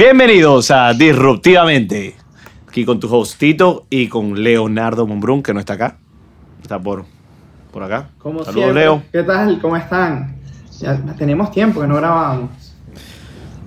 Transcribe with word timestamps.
Bienvenidos 0.00 0.70
a 0.70 0.92
Disruptivamente. 0.92 2.14
Aquí 2.68 2.84
con 2.84 3.00
tu 3.00 3.10
hostito 3.16 3.86
y 3.88 4.08
con 4.08 4.42
Leonardo 4.42 5.06
Monbrun, 5.06 5.42
que 5.42 5.54
no 5.54 5.60
está 5.60 5.72
acá. 5.72 5.96
Está 6.60 6.78
por, 6.78 7.06
por 7.72 7.82
acá. 7.82 8.10
Como 8.18 8.40
Saludos, 8.44 8.54
siempre. 8.64 8.82
Leo. 8.82 9.02
¿Qué 9.10 9.22
tal? 9.22 9.58
¿Cómo 9.58 9.74
están? 9.74 10.36
Ya 10.80 10.98
tenemos 11.16 11.50
tiempo 11.50 11.80
que 11.80 11.86
no 11.86 11.96
grabábamos. 11.96 12.50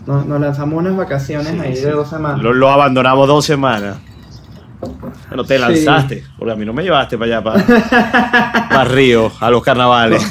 Nos, 0.06 0.28
nos 0.28 0.40
lanzamos 0.40 0.78
unas 0.78 0.96
vacaciones 0.96 1.48
Sí, 1.48 1.60
ahí 1.62 1.76
sí. 1.76 1.82
de 1.86 1.92
dos 1.94 2.08
semanas. 2.08 2.44
Lo, 2.44 2.54
lo 2.54 2.70
abandonamos 2.70 3.28
dos 3.28 3.44
semanas. 3.44 3.98
Bueno, 5.30 5.44
te 5.46 5.56
Sí. 5.56 5.62
lanzaste, 5.62 6.24
porque 6.38 6.52
a 6.54 6.56
mí 6.56 6.64
no 6.64 6.74
me 6.74 6.84
llevaste 6.84 7.18
para 7.18 7.40
allá, 7.40 7.44
para, 7.44 7.66
para 8.70 8.84
Río, 8.86 9.32
a 9.40 9.50
los 9.50 9.64
carnavales. 9.64 10.22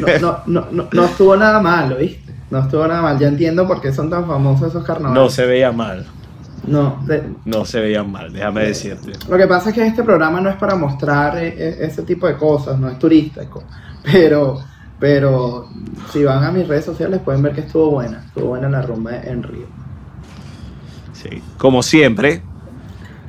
No, 0.00 0.18
no, 0.18 0.38
no, 0.46 0.66
no, 0.72 0.88
no 0.90 1.04
estuvo 1.04 1.36
nada 1.36 1.60
mal, 1.60 1.92
¿oíste? 1.92 2.21
No 2.52 2.58
estuvo 2.60 2.86
nada 2.86 3.00
mal. 3.00 3.18
Ya 3.18 3.28
entiendo 3.28 3.66
por 3.66 3.80
qué 3.80 3.92
son 3.92 4.10
tan 4.10 4.26
famosos 4.26 4.68
esos 4.68 4.82
No 4.82 4.86
carnavales. 4.86 5.32
se 5.32 5.46
veía 5.46 5.72
mal, 5.72 6.06
No, 6.66 7.02
de- 7.06 7.32
no 7.46 7.64
se 7.64 7.80
veían 7.80 8.12
mal, 8.12 8.30
déjame 8.32 8.64
decirte. 8.64 9.12
Lo 9.28 9.38
que 9.38 9.46
pasa 9.46 9.70
es 9.70 9.74
que 9.74 9.86
este 9.86 10.02
programa 10.04 10.38
no 10.40 10.50
es 10.50 10.56
para 10.56 10.74
mostrar 10.76 11.38
eh, 11.38 11.48
eh, 11.56 11.78
ese 11.80 12.02
tipo 12.02 12.26
de 12.26 12.36
cosas, 12.36 12.78
no 12.78 12.88
es 12.90 12.98
turístico. 12.98 13.64
Pero, 14.04 14.58
pero 15.00 15.68
si 16.12 16.22
van 16.24 16.44
a 16.44 16.50
mis 16.52 16.68
redes 16.68 16.84
sociales 16.84 17.20
pueden 17.24 17.40
ver 17.42 17.52
que 17.54 17.62
estuvo 17.62 17.90
buena. 17.92 18.22
Estuvo 18.26 18.48
buena 18.48 18.68
la 18.68 18.82
rumba 18.82 19.16
en 19.16 19.42
Río. 19.42 19.66
Sí. 21.12 21.42
Como 21.56 21.82
siempre, 21.82 22.42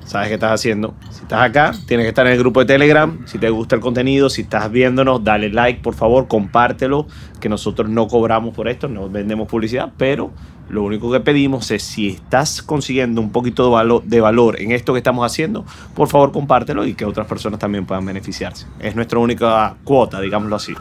sabes 0.06 0.28
qué 0.28 0.36
estás 0.36 0.52
haciendo. 0.52 0.94
Si 1.10 1.22
estás 1.22 1.42
acá, 1.42 1.74
tienes 1.88 2.06
que 2.06 2.10
estar 2.10 2.26
en 2.26 2.34
el 2.34 2.40
grupo 2.40 2.60
de 2.60 2.66
Telegram. 2.66 3.26
Si 3.26 3.38
te 3.38 3.50
gusta 3.50 3.76
el 3.76 3.82
contenido, 3.82 4.30
si 4.30 4.42
estás 4.42 4.72
viéndonos, 4.72 5.24
dale 5.24 5.50
like, 5.50 5.82
por 5.82 5.94
favor, 5.94 6.28
compártelo. 6.28 7.08
Que 7.40 7.50
nosotros 7.50 7.90
no 7.90 8.08
cobramos 8.08 8.56
por 8.56 8.68
esto, 8.68 8.88
no 8.88 9.10
vendemos 9.10 9.48
publicidad, 9.48 9.92
pero 9.98 10.32
lo 10.70 10.84
único 10.84 11.12
que 11.12 11.20
pedimos 11.20 11.70
es 11.72 11.84
si 11.84 12.10
estás 12.10 12.62
consiguiendo 12.62 13.22
un 13.22 13.32
poquito 13.32 13.66
de 13.66 13.72
valor, 13.72 14.04
de 14.04 14.22
valor 14.22 14.62
en 14.62 14.72
esto 14.72 14.94
que 14.94 15.00
estamos 15.00 15.26
haciendo, 15.26 15.66
por 15.94 16.08
favor, 16.08 16.32
compártelo 16.32 16.86
y 16.86 16.94
que 16.94 17.06
otras 17.06 17.28
personas 17.28 17.60
también 17.60 17.86
puedan 17.86 18.06
beneficiarse. 18.06 18.66
Es 18.80 18.96
nuestra 18.96 19.20
única 19.20 19.76
cuota, 19.84 20.22
digámoslo 20.22 20.56
así. 20.56 20.74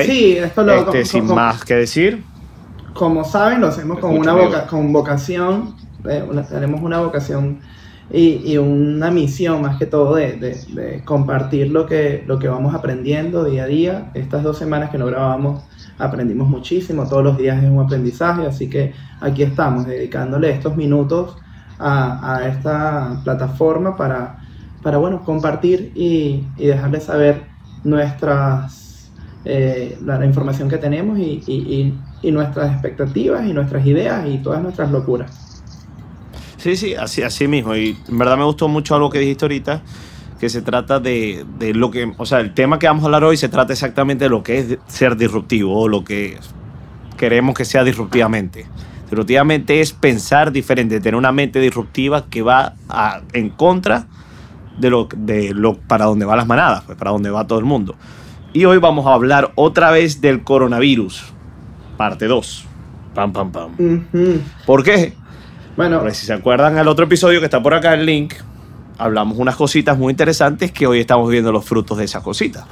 ¿Ok? 0.00 0.06
Sí, 0.06 0.36
esto 0.36 0.62
lo 0.62 0.74
Este, 0.74 1.04
sin 1.04 1.22
como- 1.22 1.34
más 1.36 1.64
que 1.64 1.74
decir, 1.74 2.22
Como 2.94 3.24
saben, 3.24 3.60
lo 3.60 3.66
hacemos 3.68 3.98
con 3.98 4.16
una 4.16 4.32
voca- 4.32 4.66
con 4.66 4.90
vocación, 4.92 5.74
eh, 6.08 6.24
una- 6.28 6.42
tenemos 6.42 6.80
una 6.80 7.00
vocación 7.00 7.58
y, 8.10 8.40
y 8.52 8.56
una 8.56 9.10
misión 9.10 9.60
más 9.62 9.76
que 9.78 9.84
todo 9.86 10.14
de, 10.14 10.32
de- 10.36 10.54
de 10.74 11.04
compartir 11.04 11.70
lo 11.70 11.84
que, 11.86 12.24
lo 12.26 12.38
que 12.38 12.48
vamos 12.48 12.74
aprendiendo 12.74 13.44
día 13.44 13.64
a 13.64 13.66
día. 13.66 14.10
Estas 14.14 14.42
dos 14.42 14.56
semanas 14.56 14.88
que 14.90 14.96
no 14.98 15.06
grabamos 15.06 15.62
aprendimos 15.98 16.48
muchísimo, 16.48 17.06
todos 17.08 17.24
los 17.24 17.36
días 17.36 17.62
es 17.62 17.68
un 17.70 17.80
aprendizaje, 17.84 18.46
así 18.46 18.68
que 18.70 18.92
aquí 19.20 19.42
estamos 19.42 19.86
dedicándole 19.86 20.50
estos 20.50 20.76
minutos 20.76 21.36
a, 21.78 22.36
a 22.36 22.48
esta 22.48 23.20
plataforma 23.24 23.96
para, 23.96 24.38
para 24.82 24.96
bueno, 24.98 25.22
compartir 25.22 25.92
y, 25.94 26.46
y 26.56 26.66
dejarles 26.66 27.04
saber 27.04 27.42
nuestras, 27.84 28.85
eh, 29.46 29.96
la, 30.04 30.18
la 30.18 30.26
información 30.26 30.68
que 30.68 30.76
tenemos 30.78 31.18
y, 31.18 31.42
y- 31.46 31.54
y- 31.54 31.94
y 32.28 32.32
nuestras 32.32 32.72
expectativas 32.72 33.46
y 33.46 33.52
nuestras 33.52 33.86
ideas 33.86 34.26
y 34.28 34.38
todas 34.38 34.60
nuestras 34.62 34.90
locuras. 34.90 35.62
Sí, 36.56 36.76
sí, 36.76 36.94
así, 36.94 37.22
así 37.22 37.46
mismo. 37.46 37.76
Y 37.76 37.96
en 38.08 38.18
verdad 38.18 38.36
me 38.36 38.44
gustó 38.44 38.66
mucho 38.68 38.94
algo 38.96 39.08
que 39.10 39.20
dijiste 39.20 39.44
ahorita, 39.44 39.82
que 40.40 40.48
se 40.48 40.62
trata 40.62 40.98
de, 41.00 41.44
de 41.58 41.74
lo 41.74 41.90
que, 41.90 42.12
o 42.18 42.26
sea, 42.26 42.40
el 42.40 42.54
tema 42.54 42.78
que 42.78 42.86
vamos 42.86 43.04
a 43.04 43.06
hablar 43.06 43.24
hoy 43.24 43.36
se 43.36 43.48
trata 43.48 43.72
exactamente 43.72 44.24
de 44.24 44.30
lo 44.30 44.42
que 44.42 44.58
es 44.58 44.78
ser 44.88 45.16
disruptivo 45.16 45.78
o 45.78 45.88
lo 45.88 46.02
que 46.04 46.38
queremos 47.16 47.54
que 47.54 47.64
sea 47.64 47.84
disruptivamente. 47.84 48.66
Disruptivamente 49.04 49.80
es 49.80 49.92
pensar 49.92 50.50
diferente, 50.50 50.98
tener 51.00 51.14
una 51.14 51.30
mente 51.30 51.60
disruptiva 51.60 52.26
que 52.28 52.42
va 52.42 52.74
a- 52.88 53.20
en 53.32 53.50
contra 53.50 54.06
de 54.78 54.90
lo, 54.90 55.08
de 55.16 55.54
lo 55.54 55.74
para 55.78 56.06
donde 56.06 56.26
van 56.26 56.36
las 56.38 56.46
manadas, 56.46 56.82
pues 56.84 56.98
para 56.98 57.12
donde 57.12 57.30
va 57.30 57.46
todo 57.46 57.58
el 57.60 57.64
mundo. 57.64 57.94
Y 58.56 58.64
hoy 58.64 58.78
vamos 58.78 59.04
a 59.06 59.12
hablar 59.12 59.52
otra 59.54 59.90
vez 59.90 60.22
del 60.22 60.42
coronavirus, 60.42 61.24
parte 61.98 62.24
2. 62.26 62.64
Pam, 63.14 63.30
pam, 63.30 63.52
pam. 63.52 63.76
¿Por 64.64 64.82
qué? 64.82 65.12
Bueno, 65.76 65.98
Porque 65.98 66.14
si 66.14 66.24
se 66.24 66.32
acuerdan 66.32 66.78
al 66.78 66.88
otro 66.88 67.04
episodio 67.04 67.40
que 67.40 67.44
está 67.44 67.62
por 67.62 67.74
acá 67.74 67.92
el 67.92 68.06
link, 68.06 68.32
hablamos 68.96 69.36
unas 69.36 69.56
cositas 69.56 69.98
muy 69.98 70.10
interesantes 70.10 70.72
que 70.72 70.86
hoy 70.86 71.00
estamos 71.00 71.30
viendo 71.30 71.52
los 71.52 71.66
frutos 71.66 71.98
de 71.98 72.04
esas 72.04 72.22
cositas. 72.22 72.64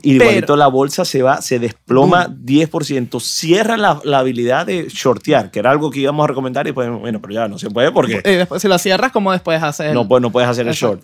Y 0.00 0.12
Pero- 0.16 0.30
igualito 0.30 0.56
la 0.56 0.68
bolsa 0.68 1.04
se 1.04 1.20
va, 1.20 1.42
se 1.42 1.58
desploma 1.58 2.26
10%, 2.30 3.20
cierra 3.20 3.76
la, 3.76 4.00
la 4.04 4.20
habilidad 4.20 4.64
de 4.64 4.86
shortear, 4.88 5.50
que 5.50 5.58
era 5.58 5.70
algo 5.70 5.90
que 5.90 6.00
íbamos 6.00 6.24
a 6.24 6.28
recomendar 6.28 6.66
y 6.66 6.72
pues, 6.72 6.88
bueno, 6.98 7.20
pero 7.20 7.34
ya 7.34 7.46
no 7.46 7.58
se 7.58 7.68
puede 7.68 7.92
porque 7.92 8.22
después, 8.24 8.62
si 8.62 8.68
lo 8.68 8.78
cierras, 8.78 9.12
¿cómo 9.12 9.32
después 9.32 9.62
hacer? 9.62 9.92
no, 9.92 10.08
puedes- 10.08 10.22
no 10.22 10.32
puedes 10.32 10.48
hacer 10.48 10.66
el 10.66 10.72
short. 10.72 11.02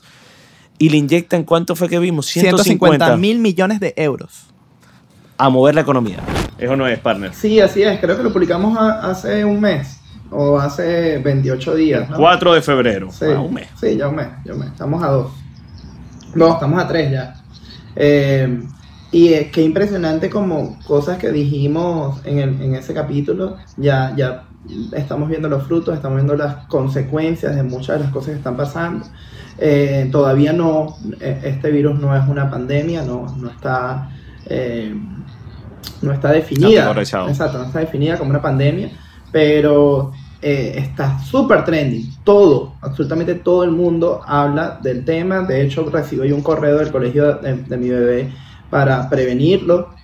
Y 0.79 0.89
le 0.91 0.99
inyectan, 0.99 1.45
¿cuánto 1.45 1.75
fue 1.77 1.89
que 1.89 1.99
vimos? 1.99 2.27
150 2.27 2.63
150 2.65 3.17
mil 3.17 3.39
millones 3.39 3.81
de 3.81 3.95
euros. 3.97 4.47
a 5.39 5.49
mover 5.51 5.75
la 5.75 5.83
economía. 5.83 6.19
Eso 6.59 6.77
no 6.77 6.87
es, 6.89 6.99
partner. 6.99 7.35
sí, 7.35 7.61
así 7.61 7.83
es, 7.83 8.01
creo 8.01 8.17
que 8.17 8.23
lo 8.23 8.33
publicamos 8.33 8.79
a- 8.79 9.11
hace 9.11 9.45
un 9.45 9.61
mes 9.61 10.01
o 10.31 10.59
hace 10.59 11.19
28 11.19 11.75
días. 11.75 12.09
¿no? 12.09 12.17
4 12.17 12.55
de 12.55 12.63
febrero, 12.63 13.11
Sí, 13.13 13.27
ah, 13.35 13.41
un 13.41 13.53
mes. 13.53 13.69
sí, 13.79 13.97
ya 13.99 14.09
un 14.09 14.17
mes, 14.17 14.29
ya 14.47 14.55
un 14.55 14.61
mes. 14.61 14.69
Estamos 14.71 15.03
a 15.03 15.09
dos. 15.09 15.33
No, 16.35 16.55
estamos 16.55 16.83
a 16.83 16.89
tres 16.89 17.11
ya. 17.13 17.35
Eh, 17.95 18.63
y 19.13 19.29
eh, 19.35 19.51
qué 19.53 19.63
impresionante 19.63 20.31
como 20.31 20.79
cosas 20.87 21.19
que 21.19 21.31
dijimos 21.31 22.19
en, 22.25 22.39
el- 22.39 22.61
en 22.63 22.75
ese 22.75 22.95
capítulo, 22.95 23.57
ya, 23.77 24.15
ya 24.17 24.45
estamos 24.93 25.28
viendo 25.28 25.49
los 25.49 25.65
frutos, 25.65 25.94
estamos 25.94 26.16
viendo 26.16 26.37
las 26.37 26.66
consecuencias 26.66 27.54
de 27.56 27.62
muchas 27.62 27.99
de 27.99 28.04
las 28.04 28.12
cosas 28.12 28.31
que 28.31 28.37
están 28.37 28.56
pasando. 28.56 29.06
Eh, 29.59 30.09
todavía 30.12 30.53
no, 30.53 30.97
eh, 31.21 31.41
este 31.44 31.71
virus 31.71 31.99
no 31.99 32.15
es 32.16 32.28
una 32.28 32.50
pandemia, 32.50 33.03
no, 33.03 33.34
no 33.37 33.50
está... 33.50 34.10
eh, 34.47 34.94
no 36.03 36.12
está 36.12 36.31
definida. 36.31 36.82
Categorizado. 36.82 37.28
Exacto, 37.28 37.59
no 37.59 37.65
está 37.65 37.78
definida 37.81 38.19
como 38.19 38.31
una 38.31 38.43
pandemia, 38.43 38.91
pero 39.32 40.12
eh, 40.43 40.75
está 40.77 41.19
súper 41.21 41.65
trending. 41.65 42.16
Todo, 42.22 42.75
absolutamente 42.83 43.34
todo 43.37 43.65
el 43.65 43.71
mundo 43.71 44.21
habla 44.27 44.78
del 44.83 45.04
tema. 45.04 45.41
De 45.41 45.62
hecho, 45.62 45.88
recibí 45.91 46.31
un 46.33 46.43
correo 46.43 46.77
del 46.78 46.93
colegio 46.93 47.37
de, 47.37 47.54
de 47.54 47.77
mi 47.77 47.88
bebé 47.88 48.31
para 48.69 49.09
prevenirlo. 49.09 49.96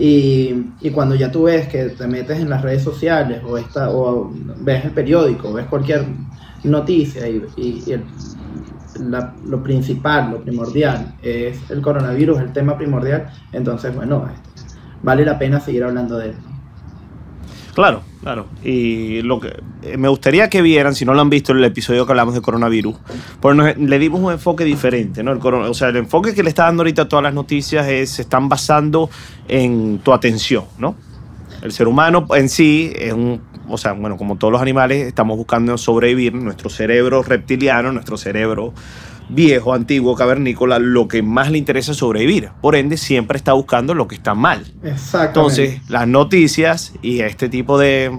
Y, 0.00 0.76
y 0.80 0.90
cuando 0.92 1.14
ya 1.16 1.30
tú 1.32 1.44
ves 1.44 1.68
que 1.68 1.90
te 1.90 2.06
metes 2.06 2.38
en 2.38 2.48
las 2.50 2.62
redes 2.62 2.82
sociales 2.84 3.42
o, 3.44 3.58
esta, 3.58 3.90
o 3.92 4.32
ves 4.58 4.84
el 4.84 4.94
periódico, 4.94 5.52
ves 5.52 5.66
cualquier 5.68 6.06
noticia 6.62 7.28
y, 7.28 7.42
y- 7.56 7.94
la- 8.94 9.38
lo 9.42 9.62
principal, 9.62 10.30
lo 10.30 10.40
primordial 10.42 11.14
es 11.18 11.70
el 11.70 11.80
coronavirus, 11.82 12.40
el 12.40 12.52
tema 12.52 12.76
primordial, 12.76 13.30
entonces, 13.52 13.94
bueno, 13.94 14.26
vale 15.02 15.24
la 15.24 15.38
pena 15.38 15.60
seguir 15.60 15.84
hablando 15.84 16.18
de 16.18 16.30
él. 16.30 16.42
Claro, 17.78 18.02
claro. 18.22 18.46
Y 18.64 19.22
lo 19.22 19.38
que 19.38 19.52
eh, 19.82 19.96
me 19.96 20.08
gustaría 20.08 20.50
que 20.50 20.62
vieran, 20.62 20.96
si 20.96 21.04
no 21.04 21.14
lo 21.14 21.20
han 21.20 21.30
visto 21.30 21.52
en 21.52 21.58
el 21.58 21.64
episodio 21.64 22.04
que 22.06 22.10
hablamos 22.10 22.34
de 22.34 22.40
coronavirus, 22.40 22.96
pues 23.38 23.54
nos- 23.54 23.76
le 23.78 23.98
dimos 24.00 24.20
un 24.20 24.32
enfoque 24.32 24.64
diferente, 24.64 25.22
¿no? 25.22 25.30
El 25.30 25.38
corona- 25.38 25.70
o 25.70 25.74
sea, 25.74 25.90
el 25.90 25.96
enfoque 25.98 26.34
que 26.34 26.42
le 26.42 26.48
está 26.48 26.64
dando 26.64 26.80
ahorita 26.82 27.02
a 27.02 27.08
todas 27.08 27.22
las 27.22 27.34
noticias 27.34 27.86
es, 27.86 28.10
se 28.10 28.22
están 28.22 28.48
basando 28.48 29.08
en 29.46 30.00
tu 30.00 30.12
atención, 30.12 30.64
¿no? 30.76 30.96
El 31.62 31.70
ser 31.70 31.86
humano 31.86 32.26
en 32.34 32.48
sí 32.48 32.92
es 32.96 33.12
un, 33.12 33.40
o 33.68 33.78
sea, 33.78 33.92
bueno, 33.92 34.16
como 34.16 34.34
todos 34.34 34.50
los 34.50 34.60
animales, 34.60 35.06
estamos 35.06 35.36
buscando 35.36 35.78
sobrevivir, 35.78 36.34
nuestro 36.34 36.70
cerebro 36.70 37.22
reptiliano, 37.22 37.92
nuestro 37.92 38.16
cerebro 38.16 38.74
viejo, 39.28 39.74
antiguo, 39.74 40.14
cavernícola, 40.14 40.78
lo 40.78 41.06
que 41.08 41.22
más 41.22 41.50
le 41.50 41.58
interesa 41.58 41.92
es 41.92 41.98
sobrevivir. 41.98 42.50
Por 42.62 42.76
ende, 42.76 42.96
siempre 42.96 43.36
está 43.36 43.52
buscando 43.52 43.94
lo 43.94 44.08
que 44.08 44.14
está 44.14 44.34
mal. 44.34 44.60
Exactamente. 44.82 45.26
Entonces, 45.26 45.80
las 45.88 46.08
noticias 46.08 46.92
y 47.02 47.20
este 47.20 47.48
tipo 47.48 47.78
de 47.78 48.10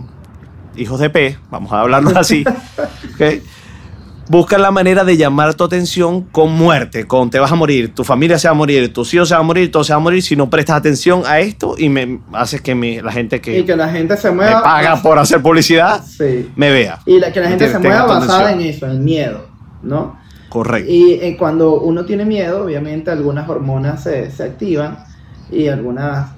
hijos 0.75 0.99
de 0.99 1.09
P, 1.09 1.37
vamos 1.49 1.71
a 1.73 1.81
hablarlo 1.81 2.17
así, 2.17 2.43
buscan 4.29 4.61
la 4.61 4.69
manera 4.71 5.03
de 5.03 5.17
llamar 5.17 5.55
tu 5.55 5.63
atención 5.63 6.21
con 6.21 6.51
muerte, 6.53 7.05
con 7.07 7.29
te 7.31 7.39
vas 7.39 7.51
a 7.51 7.55
morir, 7.55 7.93
tu 7.95 8.03
familia 8.03 8.37
se 8.37 8.47
va 8.47 8.51
a 8.51 8.55
morir, 8.55 8.93
tus 8.93 9.11
hijos 9.13 9.27
se 9.29 9.33
van 9.33 9.41
a 9.43 9.47
morir, 9.47 9.71
todo 9.71 9.83
se 9.83 9.91
va 9.93 9.97
a 9.97 10.01
morir 10.01 10.21
si 10.21 10.35
no 10.35 10.49
prestas 10.49 10.77
atención 10.77 11.23
a 11.25 11.39
esto 11.39 11.73
y 11.77 11.89
me 11.89 12.19
haces 12.33 12.61
que 12.61 12.75
mi- 12.75 13.01
la 13.01 13.11
gente 13.11 13.41
que, 13.41 13.59
y 13.59 13.63
que 13.65 13.75
la 13.75 13.89
gente 13.89 14.15
se 14.17 14.29
me 14.29 14.35
mueva. 14.43 14.61
paga 14.63 15.01
por 15.01 15.17
hacer 15.17 15.41
publicidad 15.41 16.03
Sí. 16.05 16.47
me 16.55 16.69
vea. 16.69 16.99
Y 17.07 17.19
la, 17.19 17.31
que 17.33 17.39
la 17.39 17.49
gente 17.49 17.71
se 17.71 17.79
mueva 17.79 18.05
basada 18.05 18.51
en 18.51 18.61
eso, 18.61 18.85
en 18.85 19.03
miedo, 19.03 19.47
¿no? 19.81 20.18
Correcto. 20.49 20.91
Y 20.91 21.13
eh, 21.13 21.35
cuando 21.37 21.79
uno 21.79 22.05
tiene 22.05 22.25
miedo, 22.25 22.65
obviamente 22.65 23.11
algunas 23.11 23.47
hormonas 23.47 24.03
se, 24.03 24.31
se 24.31 24.43
activan 24.43 25.05
y 25.51 25.67
algunas, 25.67 26.31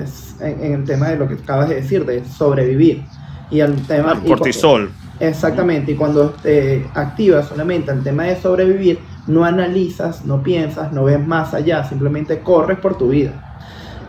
es 0.00 0.36
en, 0.40 0.62
en 0.62 0.72
el 0.74 0.84
tema 0.84 1.08
de 1.08 1.16
lo 1.16 1.26
que 1.26 1.34
acabas 1.34 1.68
de 1.68 1.76
decir, 1.76 2.04
de 2.04 2.24
sobrevivir. 2.24 3.02
Y 3.50 3.60
el 3.60 3.74
tema... 3.86 4.20
Y- 4.22 4.28
cortisol. 4.28 4.90
Exactamente, 5.20 5.92
y 5.92 5.94
cuando 5.94 6.30
te 6.30 6.86
activas 6.92 7.48
solamente 7.48 7.92
el 7.92 8.02
tema 8.02 8.24
de 8.24 8.40
sobrevivir, 8.40 8.98
no 9.28 9.44
analizas, 9.44 10.24
no 10.24 10.42
piensas, 10.42 10.92
no 10.92 11.04
ves 11.04 11.24
más 11.24 11.54
allá, 11.54 11.84
simplemente 11.84 12.40
corres 12.40 12.78
por 12.78 12.98
tu 12.98 13.08
vida. 13.08 13.58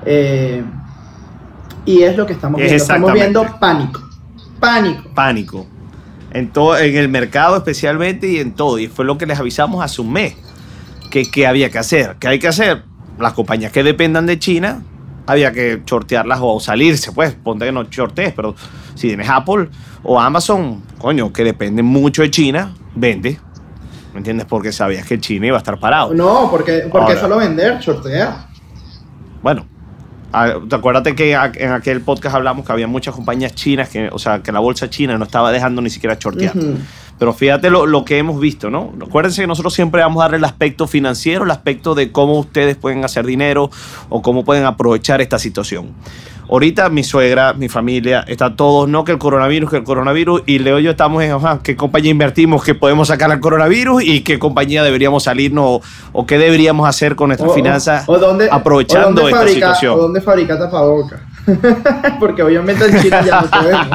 Eh, 0.05 0.63
y 1.85 2.01
es 2.01 2.17
lo 2.17 2.25
que 2.25 2.33
estamos 2.33 2.59
viendo. 2.59 2.75
Estamos 2.75 3.13
viendo 3.13 3.45
pánico. 3.59 4.01
Pánico. 4.59 5.03
Pánico. 5.13 5.67
En, 6.35 6.51
todo, 6.51 6.77
en 6.77 6.95
el 6.97 7.07
mercado 7.07 7.55
especialmente 7.55 8.27
y 8.27 8.39
en 8.39 8.51
todo. 8.51 8.77
Y 8.77 8.87
fue 8.87 9.05
lo 9.05 9.17
que 9.17 9.25
les 9.25 9.39
avisamos 9.39 9.83
hace 9.83 10.01
un 10.01 10.11
mes. 10.11 10.35
Que, 11.09 11.29
que 11.31 11.47
había 11.47 11.69
que 11.69 11.77
hacer. 11.77 12.17
¿Qué 12.19 12.27
hay 12.27 12.39
que 12.39 12.47
hacer? 12.49 12.83
Las 13.17 13.33
compañías 13.33 13.71
que 13.71 13.83
dependan 13.83 14.25
de 14.25 14.37
China, 14.37 14.83
había 15.25 15.51
que 15.53 15.81
shortearlas 15.85 16.39
o 16.41 16.59
salirse. 16.59 17.11
Pues 17.13 17.33
ponte 17.33 17.65
que 17.65 17.71
no 17.71 17.83
shortees, 17.83 18.33
pero 18.33 18.53
si 18.95 19.07
tienes 19.07 19.29
Apple 19.29 19.69
o 20.03 20.19
Amazon, 20.19 20.83
coño, 20.97 21.31
que 21.31 21.43
dependen 21.43 21.85
mucho 21.85 22.21
de 22.21 22.31
China, 22.31 22.73
vende. 22.95 23.39
¿Me 24.13 24.19
entiendes? 24.19 24.45
Porque 24.45 24.71
sabías 24.71 25.05
que 25.05 25.19
China 25.19 25.47
iba 25.47 25.57
a 25.57 25.59
estar 25.59 25.79
parado. 25.79 26.13
No, 26.13 26.49
porque, 26.49 26.87
porque 26.91 27.15
solo 27.15 27.37
vender, 27.37 27.79
shortea. 27.79 28.47
Bueno, 30.35 30.67
acuérdate 30.71 31.15
que 31.15 31.31
en 31.33 31.71
aquel 31.71 32.01
podcast 32.01 32.35
hablamos 32.35 32.65
que 32.65 32.71
había 32.71 32.87
muchas 32.87 33.15
compañías 33.15 33.55
chinas, 33.55 33.89
que, 33.89 34.09
o 34.11 34.19
sea, 34.19 34.41
que 34.43 34.51
la 34.51 34.59
bolsa 34.59 34.89
china 34.89 35.17
no 35.17 35.25
estaba 35.25 35.51
dejando 35.51 35.81
ni 35.81 35.89
siquiera 35.89 36.17
shortear. 36.19 36.53
Pero 37.17 37.33
fíjate 37.33 37.69
lo, 37.69 37.85
lo, 37.85 38.03
que 38.03 38.17
hemos 38.17 38.41
visto, 38.41 38.69
¿no? 38.69 38.93
Acuérdense 39.01 39.41
que 39.41 39.47
nosotros 39.47 39.73
siempre 39.73 40.01
vamos 40.01 40.19
a 40.19 40.25
darle 40.25 40.37
el 40.37 40.43
aspecto 40.43 40.85
financiero, 40.85 41.45
el 41.45 41.51
aspecto 41.51 41.95
de 41.95 42.11
cómo 42.11 42.37
ustedes 42.37 42.75
pueden 42.75 43.05
hacer 43.05 43.25
dinero 43.25 43.69
o 44.09 44.21
cómo 44.21 44.43
pueden 44.43 44.65
aprovechar 44.65 45.21
esta 45.21 45.39
situación. 45.39 45.93
Ahorita 46.49 46.89
mi 46.89 47.03
suegra, 47.03 47.53
mi 47.53 47.69
familia, 47.69 48.23
está 48.27 48.55
todos, 48.55 48.87
no 48.87 49.03
que 49.03 49.11
el 49.11 49.17
coronavirus, 49.17 49.69
que 49.69 49.77
el 49.77 49.83
coronavirus, 49.83 50.43
y 50.45 50.59
Leo 50.59 50.79
y 50.79 50.83
yo 50.83 50.91
estamos 50.91 51.23
en, 51.23 51.31
ajá, 51.31 51.59
qué 51.63 51.75
compañía 51.75 52.11
invertimos 52.11 52.63
que 52.63 52.75
podemos 52.75 53.07
sacar 53.07 53.31
al 53.31 53.39
coronavirus 53.39 54.03
y 54.03 54.21
qué 54.21 54.37
compañía 54.37 54.83
deberíamos 54.83 55.23
salirnos 55.23 55.81
o, 56.11 56.25
qué 56.25 56.37
deberíamos 56.37 56.87
hacer 56.87 57.15
con 57.15 57.29
nuestras 57.29 57.53
finanzas 57.53 58.03
o 58.07 58.17
dónde, 58.17 58.47
aprovechando 58.51 59.27
esta 59.27 59.47
situación. 59.47 59.93
O 59.95 59.97
dónde 59.97 60.21
fabrica 60.21 60.57
tapabocas. 60.57 61.21
Porque 62.19 62.43
obviamente 62.43 62.85
en 62.85 63.01
China 63.01 63.21
ya 63.25 63.41
no 63.41 63.47
podemos. 63.49 63.87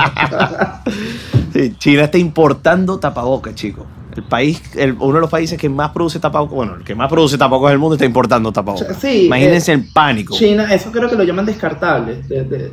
sí, 1.53 1.75
China 1.79 2.05
está 2.05 2.19
importando 2.19 2.99
tapabocas, 2.99 3.55
chicos 3.55 3.87
el 4.17 4.23
país, 4.23 4.63
uno 4.99 5.15
de 5.15 5.21
los 5.21 5.31
países 5.31 5.59
que 5.59 5.69
más 5.69 5.91
produce 5.91 6.19
tapabocas, 6.19 6.55
bueno, 6.55 6.75
el 6.77 6.85
que 6.85 6.95
más 6.95 7.09
produce 7.09 7.39
tapabocas 7.39 7.71
del 7.71 7.79
mundo 7.79 7.95
está 7.95 8.05
importando 8.05 8.53
tapabocas. 8.53 8.97
Sí, 8.97 9.27
Imagínense 9.27 9.73
eh, 9.73 9.75
el 9.77 9.93
pánico. 9.93 10.35
China, 10.37 10.73
eso 10.73 10.91
creo 10.91 11.09
que 11.09 11.17
lo 11.17 11.25
llaman 11.25 11.47
descartables, 11.47 12.29
de, 12.29 12.73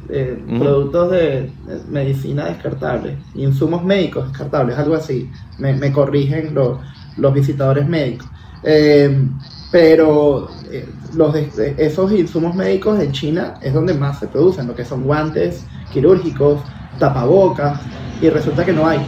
productos 0.60 1.12
de, 1.12 1.51
medicina 1.89 2.45
descartables, 2.45 3.18
insumos 3.36 3.84
médicos 3.84 4.28
descartables, 4.30 4.78
algo 4.78 4.95
así. 4.95 5.30
Me, 5.57 5.92
corrigen 5.92 6.54
los 6.54 7.34
visitadores 7.34 7.88
médicos. 7.88 8.28
Eh, 8.63 9.28
pero 9.72 10.50
eh, 10.72 10.88
los 11.13 11.36
esos 11.36 12.12
insumos 12.12 12.56
médicos 12.56 13.00
en 13.00 13.12
China 13.12 13.56
es 13.62 13.74
donde 13.74 13.94
más 13.94 14.19
se 14.19 14.28
producen, 14.28 14.68
lo 14.68 14.75
que 14.75 14.86
son 14.86 15.04
guantes 15.04 15.66
quirúrgicos, 15.92 16.62
tapabocas, 17.00 17.80
y 18.22 18.30
resulta 18.30 18.66
que 18.66 18.74
no 18.74 18.88
hay. 18.88 19.00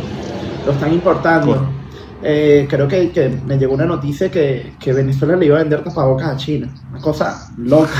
Lo 0.66 0.74
están 0.74 0.94
importando. 0.94 1.79
Eh, 2.22 2.68
creo 2.70 2.88
que, 2.88 3.12
que, 3.12 3.30
me 3.30 3.58
llegó 3.58 3.74
una 3.74 3.86
noticia 3.86 4.30
que, 4.30 4.74
que, 4.80 4.92
Venezuela 4.92 5.38
le 5.38 5.46
iba 5.46 5.56
a 5.56 5.60
vender 5.60 5.84
tapabocas 5.84 6.28
a 6.28 6.38
China. 6.38 6.70
Una 6.92 7.02
cosa 7.02 7.50
loca. 7.58 7.92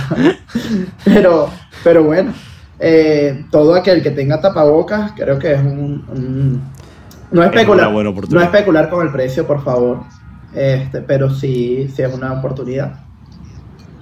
pero, 1.06 1.50
pero 1.84 2.04
bueno, 2.04 2.34
eh, 2.80 3.46
todo 3.52 3.76
aquel 3.76 4.04
que 4.04 4.12
tenga 4.12 4.42
tapabocas, 4.42 5.14
creo 5.14 5.40
que 5.40 5.54
es 5.54 5.60
un. 5.60 6.62
no, 7.32 7.44
especular, 7.44 7.92
no 7.92 8.42
especular 8.42 8.90
con 8.90 9.06
el 9.06 9.12
precio, 9.12 9.48
por 9.48 9.64
favor. 9.64 10.04
Este, 10.54 11.02
pero 11.02 11.30
sí, 11.30 11.90
sí 11.94 12.02
es 12.02 12.14
una 12.14 12.34
oportunidad. 12.34 13.09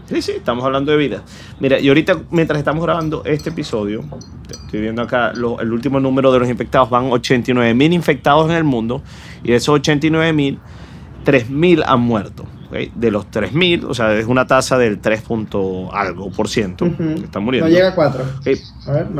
Sí, 0.10 0.22
sí, 0.22 0.32
estamos 0.32 0.64
hablando 0.64 0.92
de 0.92 0.98
vida. 0.98 1.24
Mira, 1.60 1.80
y 1.80 1.90
ahorita, 1.90 2.22
mientras 2.32 2.58
estamos 2.58 2.84
grabando 2.84 3.24
este 3.26 3.50
episodio, 3.50 4.04
estoy 4.50 4.80
viendo 4.82 5.02
acá 5.02 5.34
el 5.34 5.72
último 5.72 6.00
número 6.00 6.32
de 6.32 6.40
los 6.40 6.50
infectados, 6.50 6.90
van 6.90 7.12
89 7.12 7.74
mil 7.74 7.92
infectados 7.92 8.50
en 8.50 8.56
el 8.56 8.64
mundo, 8.64 9.02
y 9.44 9.50
de 9.50 9.58
esos 9.58 9.76
89 9.76 10.32
mil, 10.32 10.60
3 11.26 11.50
mil 11.50 11.84
han 11.84 12.00
muerto. 12.02 12.46
De 12.96 13.12
los 13.12 13.30
3 13.32 13.54
mil, 13.54 13.86
o 13.86 13.94
sea, 13.94 14.14
es 14.14 14.26
una 14.26 14.46
tasa 14.46 14.78
del 14.78 15.00
3 15.00 15.24
algo 15.94 16.30
por 16.32 16.50
ciento 16.50 16.86
están 16.86 17.44
muriendo. 17.44 17.70
No 17.70 17.74
llega 17.74 17.90
a 17.90 17.96
4. 17.96 18.24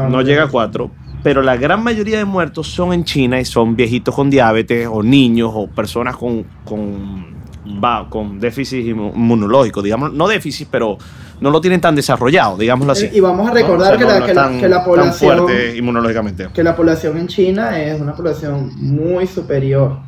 no, 0.10 0.22
llega 0.22 0.44
a 0.44 0.48
4, 0.48 0.92
pero 1.24 1.42
la 1.42 1.56
gran 1.56 1.82
mayoría 1.82 2.18
de 2.18 2.26
muertos 2.26 2.68
son 2.68 2.92
en 2.92 3.06
China 3.06 3.40
y 3.40 3.46
son 3.46 3.76
viejitos 3.76 4.14
con 4.14 4.30
diabetes 4.30 4.88
o 4.92 5.02
niños 5.02 5.52
o 5.54 5.68
personas 5.68 6.18
con, 6.18 6.44
con 6.66 7.37
va 7.84 8.10
con 8.10 8.40
déficit 8.40 8.88
inmunológico, 8.88 9.82
digamos, 9.82 10.14
no 10.14 10.28
déficit, 10.28 10.68
pero 10.72 10.98
no 11.40 11.52
lo 11.52 11.62
tienen 11.62 11.82
tan 11.82 11.96
desarrollado, 11.96 12.58
digámoslo 12.58 12.94
así. 12.94 13.10
Y 13.14 13.20
vamos 13.20 13.50
a 13.50 13.54
recordar 13.54 13.98
que, 13.98 14.68
la, 14.68 14.84
población 14.84 15.38
fuerte 15.38 15.78
inmunológicamente. 15.78 16.50
Que 16.54 16.64
la 16.64 16.76
población 16.76 17.18
en 17.18 17.28
China 17.28 17.82
es 17.82 18.00
una 18.00 18.16
población 18.16 18.72
muy 18.76 19.28
superior. 19.28 20.00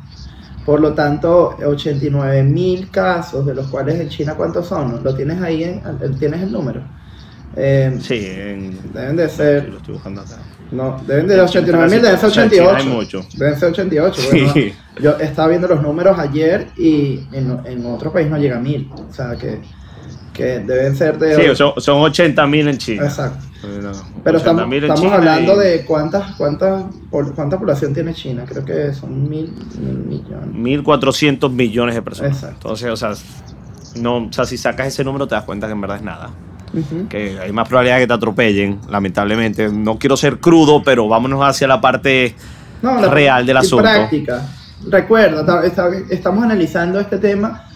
Por 0.64 0.80
lo 0.80 0.92
tanto, 0.92 1.56
89 1.64 2.42
mil 2.42 2.90
casos, 2.90 3.46
de 3.46 3.54
los 3.54 3.68
cuales 3.68 4.00
en 4.00 4.08
China, 4.08 4.34
¿cuántos 4.34 4.66
son? 4.66 5.02
¿Lo 5.02 5.14
tienes 5.14 5.40
ahí? 5.40 5.80
¿Tienes 6.18 6.42
el 6.42 6.52
número? 6.52 6.82
Eh, 7.56 7.98
sí, 8.00 8.18
deben 8.92 9.16
de 9.16 9.28
ser. 9.28 9.68
Lo 9.68 9.78
estoy 9.78 9.94
buscando 9.94 10.20
acá. 10.20 10.36
No, 10.72 11.00
deben 11.06 11.26
de 11.26 11.40
89 11.40 11.90
mil, 11.90 12.02
deben 12.02 12.18
ser 12.18 12.28
88. 12.28 13.26
Deben 13.36 13.58
ser 13.58 13.68
88. 13.70 14.22
yo 15.02 15.18
estaba 15.18 15.48
viendo 15.48 15.66
los 15.66 15.82
números 15.82 16.18
ayer 16.18 16.68
y 16.76 17.20
en, 17.32 17.60
en 17.64 17.86
otro 17.86 18.12
país 18.12 18.28
no 18.28 18.38
llega 18.38 18.56
a 18.56 18.60
mil. 18.60 18.88
O 18.92 19.12
sea 19.12 19.34
que, 19.36 19.60
que 20.32 20.60
deben 20.60 20.94
ser 20.94 21.18
de. 21.18 21.34
Sí, 21.34 21.56
son, 21.56 21.72
son 21.78 22.00
80 22.02 22.46
mil 22.46 22.68
en 22.68 22.78
China. 22.78 23.04
Exacto. 23.04 23.46
Pero 24.24 24.38
estamos, 24.38 24.72
estamos 24.72 25.12
hablando 25.12 25.56
de 25.56 25.84
cuántas, 25.84 26.34
cuántas, 26.36 26.84
cuánta 27.10 27.58
población 27.58 27.92
tiene 27.92 28.14
China. 28.14 28.44
Creo 28.48 28.64
que 28.64 28.94
son 28.94 29.28
mil, 29.28 29.52
mil 29.78 29.98
millones. 29.98 30.82
1.400 30.84 31.50
millones 31.50 31.94
de 31.94 32.02
personas. 32.02 32.32
Exacto. 32.32 32.68
Entonces, 32.68 32.90
o 32.90 32.96
sea, 32.96 33.12
no, 34.00 34.28
o 34.28 34.32
sea, 34.32 34.46
si 34.46 34.56
sacas 34.56 34.86
ese 34.86 35.04
número 35.04 35.26
te 35.26 35.34
das 35.34 35.44
cuenta 35.44 35.66
que 35.66 35.72
en 35.72 35.80
verdad 35.80 35.98
es 35.98 36.02
nada 36.02 36.30
que 37.08 37.38
hay 37.38 37.52
más 37.52 37.68
probabilidad 37.68 37.96
de 37.96 38.02
que 38.02 38.06
te 38.06 38.12
atropellen, 38.14 38.80
lamentablemente. 38.88 39.68
No 39.68 39.98
quiero 39.98 40.16
ser 40.16 40.38
crudo, 40.38 40.82
pero 40.82 41.08
vámonos 41.08 41.40
hacia 41.42 41.66
la 41.66 41.80
parte 41.80 42.34
real 42.82 43.44
del 43.46 43.56
asunto. 43.56 43.82
Práctica. 43.82 44.46
Recuerda, 44.88 45.62
estamos 46.10 46.44
analizando 46.44 47.00
este 47.00 47.18
tema 47.18 47.66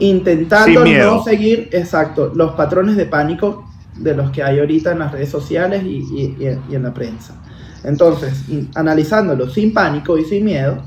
intentando 0.00 0.84
no 0.84 1.22
seguir, 1.22 1.68
exacto, 1.72 2.32
los 2.34 2.52
patrones 2.52 2.96
de 2.96 3.06
pánico 3.06 3.68
de 3.96 4.14
los 4.14 4.30
que 4.30 4.42
hay 4.42 4.60
ahorita 4.60 4.92
en 4.92 5.00
las 5.00 5.12
redes 5.12 5.28
sociales 5.28 5.82
y, 5.84 6.36
en 6.70 6.82
la 6.82 6.94
prensa. 6.94 7.34
Entonces, 7.84 8.44
analizándolo 8.74 9.48
sin 9.48 9.72
pánico 9.72 10.18
y 10.18 10.24
sin 10.24 10.44
miedo, 10.44 10.82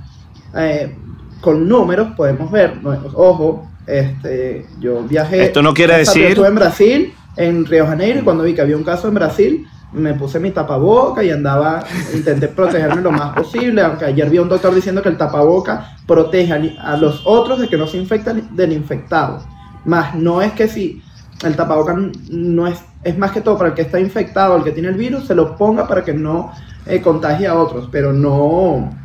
eh, 0.55 0.95
con 1.41 1.67
números 1.67 2.09
podemos 2.15 2.51
ver, 2.51 2.79
ojo, 3.13 3.70
este, 3.87 4.65
yo 4.79 5.03
viajé. 5.03 5.45
Esto 5.45 5.61
no 5.61 5.73
quiere 5.73 5.97
decir. 5.97 6.25
Estuve 6.25 6.47
en 6.47 6.55
Brasil, 6.55 7.13
en 7.37 7.65
Río 7.65 7.87
Janeiro, 7.87 8.19
y 8.19 8.23
cuando 8.23 8.43
vi 8.43 8.53
que 8.53 8.61
había 8.61 8.77
un 8.77 8.83
caso 8.83 9.07
en 9.07 9.13
Brasil, 9.13 9.67
me 9.93 10.13
puse 10.13 10.39
mi 10.39 10.51
tapaboca 10.51 11.23
y 11.23 11.31
andaba, 11.31 11.83
intenté 12.13 12.47
protegerme 12.47 13.01
lo 13.01 13.11
más 13.11 13.33
posible, 13.35 13.81
aunque 13.81 14.05
ayer 14.05 14.29
vi 14.29 14.37
a 14.37 14.41
un 14.41 14.49
doctor 14.49 14.73
diciendo 14.73 15.01
que 15.01 15.09
el 15.09 15.17
tapaboca 15.17 15.97
protege 16.07 16.77
a, 16.79 16.97
los 16.97 17.23
otros 17.25 17.59
de 17.59 17.67
que 17.67 17.77
no 17.77 17.87
se 17.87 17.97
infectan 17.97 18.55
del 18.55 18.71
infectado. 18.71 19.43
Más 19.85 20.15
no 20.15 20.41
es 20.41 20.53
que 20.53 20.67
si 20.67 21.01
el 21.43 21.55
tapaboca 21.55 21.95
no 22.29 22.67
es, 22.67 22.79
es 23.03 23.17
más 23.17 23.31
que 23.31 23.41
todo 23.41 23.57
para 23.57 23.69
el 23.69 23.75
que 23.75 23.81
está 23.81 23.99
infectado, 23.99 24.55
el 24.55 24.63
que 24.63 24.71
tiene 24.71 24.89
el 24.89 24.95
virus, 24.95 25.27
se 25.27 25.35
lo 25.35 25.57
ponga 25.57 25.87
para 25.87 26.03
que 26.03 26.13
no 26.13 26.51
eh, 26.85 27.01
contagie 27.01 27.47
a 27.47 27.55
otros, 27.55 27.89
pero 27.91 28.13
no... 28.13 28.97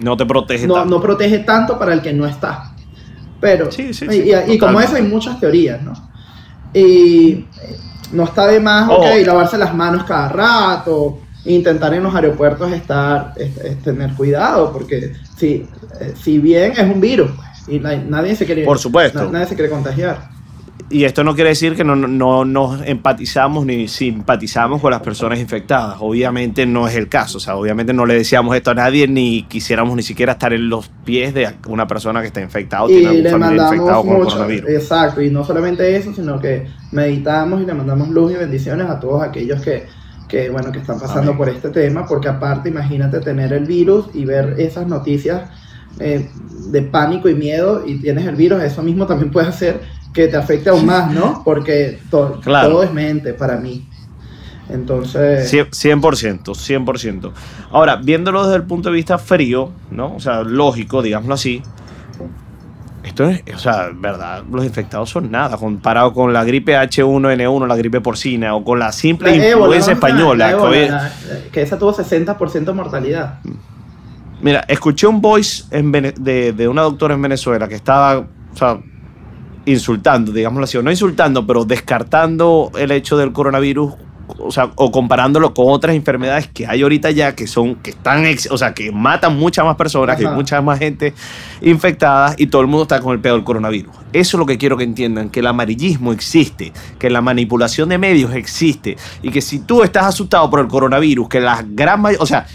No 0.00 0.16
te 0.16 0.26
protege 0.26 0.66
no, 0.66 0.84
No 0.84 1.00
protege 1.00 1.38
tanto 1.38 1.78
para 1.78 1.92
el 1.92 2.02
que 2.02 2.12
no 2.12 2.26
está. 2.26 2.67
Pero, 3.40 3.68
y, 4.48 4.58
como 4.58 4.80
eso 4.80 4.96
hay 4.96 5.02
muchas 5.02 5.38
teorías, 5.38 5.80
¿no? 5.82 5.92
Y 6.74 7.46
no 8.12 8.24
está 8.24 8.46
de 8.46 8.60
más, 8.60 8.88
ok, 8.88 9.04
oh. 9.04 9.26
lavarse 9.26 9.56
las 9.58 9.74
manos 9.74 10.04
cada 10.04 10.28
rato, 10.28 11.20
intentar 11.44 11.94
en 11.94 12.02
los 12.02 12.14
aeropuertos 12.14 12.72
estar, 12.72 13.34
tener 13.84 14.12
cuidado, 14.14 14.72
porque 14.72 15.12
si, 15.36 15.66
eh, 16.00 16.14
si 16.20 16.38
bien 16.38 16.72
es 16.72 16.84
un 16.92 17.00
virus, 17.00 17.30
pues, 17.36 17.68
y 17.68 17.78
nadie 17.78 18.34
se 18.34 18.44
quiere, 18.44 18.64
Por 18.64 18.78
supuesto. 18.78 19.30
nadie 19.30 19.46
se 19.46 19.54
quiere 19.54 19.70
contagiar 19.70 20.37
y 20.90 21.04
esto 21.04 21.22
no 21.22 21.34
quiere 21.34 21.50
decir 21.50 21.74
que 21.76 21.84
no, 21.84 21.94
no, 21.96 22.44
nos 22.46 22.80
empatizamos 22.86 23.66
ni 23.66 23.88
simpatizamos 23.88 24.80
con 24.80 24.90
las 24.90 25.02
personas 25.02 25.38
infectadas. 25.38 25.96
Obviamente 26.00 26.64
no 26.64 26.88
es 26.88 26.94
el 26.94 27.08
caso. 27.08 27.38
O 27.38 27.40
sea, 27.40 27.56
obviamente 27.56 27.92
no 27.92 28.06
le 28.06 28.14
decíamos 28.14 28.56
esto 28.56 28.70
a 28.70 28.74
nadie 28.74 29.06
ni 29.06 29.42
quisiéramos 29.42 29.94
ni 29.96 30.02
siquiera 30.02 30.32
estar 30.32 30.52
en 30.54 30.68
los 30.70 30.88
pies 31.04 31.34
de 31.34 31.48
una 31.66 31.86
persona 31.86 32.22
que 32.22 32.28
está 32.28 32.40
infectada 32.40 32.84
o 32.84 32.88
tiene 32.88 33.08
algún 33.08 33.40
familiar 33.40 33.74
infectado 33.74 34.02
con 34.02 34.24
coronavirus. 34.24 34.70
Exacto, 34.70 35.20
y 35.20 35.30
no 35.30 35.44
solamente 35.44 35.94
eso, 35.94 36.14
sino 36.14 36.40
que 36.40 36.66
meditamos 36.92 37.60
y 37.60 37.66
le 37.66 37.74
mandamos 37.74 38.08
luz 38.08 38.32
y 38.32 38.36
bendiciones 38.36 38.88
a 38.88 38.98
todos 38.98 39.22
aquellos 39.22 39.60
que, 39.60 39.86
que, 40.26 40.48
bueno, 40.48 40.72
que 40.72 40.78
están 40.78 40.98
pasando 40.98 41.32
Amén. 41.32 41.36
por 41.36 41.48
este 41.50 41.68
tema, 41.68 42.06
porque 42.06 42.28
aparte 42.28 42.70
imagínate 42.70 43.20
tener 43.20 43.52
el 43.52 43.66
virus 43.66 44.06
y 44.14 44.24
ver 44.24 44.54
esas 44.58 44.86
noticias 44.86 45.50
eh, 46.00 46.30
de 46.70 46.82
pánico 46.82 47.28
y 47.28 47.34
miedo 47.34 47.82
y 47.86 47.98
tienes 47.98 48.26
el 48.26 48.36
virus, 48.36 48.62
eso 48.62 48.82
mismo 48.82 49.06
también 49.06 49.30
puede 49.30 49.48
hacer 49.48 49.97
que 50.12 50.28
te 50.28 50.36
afecte 50.36 50.70
aún 50.70 50.86
más, 50.86 51.12
¿no? 51.12 51.42
Porque 51.44 51.98
to- 52.10 52.40
Claro. 52.42 52.68
todo 52.70 52.82
es 52.82 52.92
mente 52.92 53.34
para 53.34 53.56
mí. 53.56 53.88
Entonces, 54.70 55.50
Cien- 55.52 55.70
100%, 55.70 56.54
100%. 56.54 57.32
Ahora, 57.70 57.96
viéndolo 57.96 58.42
desde 58.44 58.56
el 58.56 58.64
punto 58.64 58.90
de 58.90 58.96
vista 58.96 59.16
frío, 59.18 59.70
¿no? 59.90 60.14
O 60.16 60.20
sea, 60.20 60.42
lógico, 60.42 61.00
digámoslo 61.02 61.34
así. 61.34 61.62
Esto 63.02 63.24
es, 63.30 63.42
o 63.54 63.58
sea, 63.58 63.88
verdad, 63.94 64.42
los 64.52 64.64
infectados 64.64 65.08
son 65.08 65.30
nada 65.30 65.56
comparado 65.56 66.12
con 66.12 66.32
la 66.32 66.44
gripe 66.44 66.76
H1N1, 66.76 67.66
la 67.66 67.76
gripe 67.76 68.00
porcina 68.02 68.54
o 68.54 68.62
con 68.64 68.78
la 68.78 68.92
simple 68.92 69.34
la 69.38 69.48
influenza 69.50 69.92
española. 69.92 70.46
La 70.46 70.50
que 70.52 70.56
ébola, 70.58 70.68
hoy- 70.82 70.88
la- 70.88 71.10
que 71.50 71.62
esa 71.62 71.78
tuvo 71.78 71.94
60% 71.94 72.74
mortalidad. 72.74 73.38
Mira, 74.42 74.64
escuché 74.68 75.06
un 75.06 75.20
voice 75.22 75.64
en 75.70 75.90
de, 75.92 76.52
de 76.52 76.68
una 76.68 76.82
doctora 76.82 77.14
en 77.14 77.22
Venezuela 77.22 77.66
que 77.66 77.76
estaba, 77.76 78.18
o 78.18 78.56
sea, 78.56 78.78
insultando, 79.66 80.32
digámoslo 80.32 80.64
así, 80.64 80.76
o 80.78 80.82
no 80.82 80.90
insultando, 80.90 81.46
pero 81.46 81.64
descartando 81.64 82.70
el 82.78 82.90
hecho 82.90 83.16
del 83.16 83.32
coronavirus, 83.32 83.94
o 84.40 84.50
sea, 84.50 84.70
o 84.74 84.90
comparándolo 84.90 85.54
con 85.54 85.66
otras 85.68 85.96
enfermedades 85.96 86.48
que 86.48 86.66
hay 86.66 86.82
ahorita 86.82 87.10
ya 87.10 87.34
que 87.34 87.46
son, 87.46 87.76
que 87.76 87.90
están, 87.90 88.26
ex- 88.26 88.50
o 88.50 88.58
sea, 88.58 88.74
que 88.74 88.92
matan 88.92 89.36
muchas 89.38 89.64
más 89.64 89.76
personas, 89.76 90.16
que 90.16 90.26
hay 90.26 90.34
mucha 90.34 90.60
más 90.60 90.78
gente 90.78 91.14
infectada 91.62 92.34
y 92.36 92.46
todo 92.48 92.60
el 92.62 92.68
mundo 92.68 92.82
está 92.82 93.00
con 93.00 93.14
el 93.14 93.20
pedo 93.20 93.34
del 93.34 93.44
coronavirus. 93.44 93.94
Eso 94.12 94.36
es 94.36 94.38
lo 94.38 94.44
que 94.46 94.58
quiero 94.58 94.76
que 94.76 94.84
entiendan, 94.84 95.30
que 95.30 95.40
el 95.40 95.46
amarillismo 95.46 96.12
existe, 96.12 96.72
que 96.98 97.08
la 97.08 97.22
manipulación 97.22 97.88
de 97.88 97.96
medios 97.98 98.34
existe 98.34 98.96
y 99.22 99.30
que 99.30 99.40
si 99.40 99.60
tú 99.60 99.82
estás 99.82 100.04
asustado 100.04 100.50
por 100.50 100.60
el 100.60 100.68
coronavirus, 100.68 101.28
que 101.28 101.40
la 101.40 101.64
gran 101.66 102.00
mayoría, 102.02 102.22
o 102.22 102.26
sea, 102.26 102.46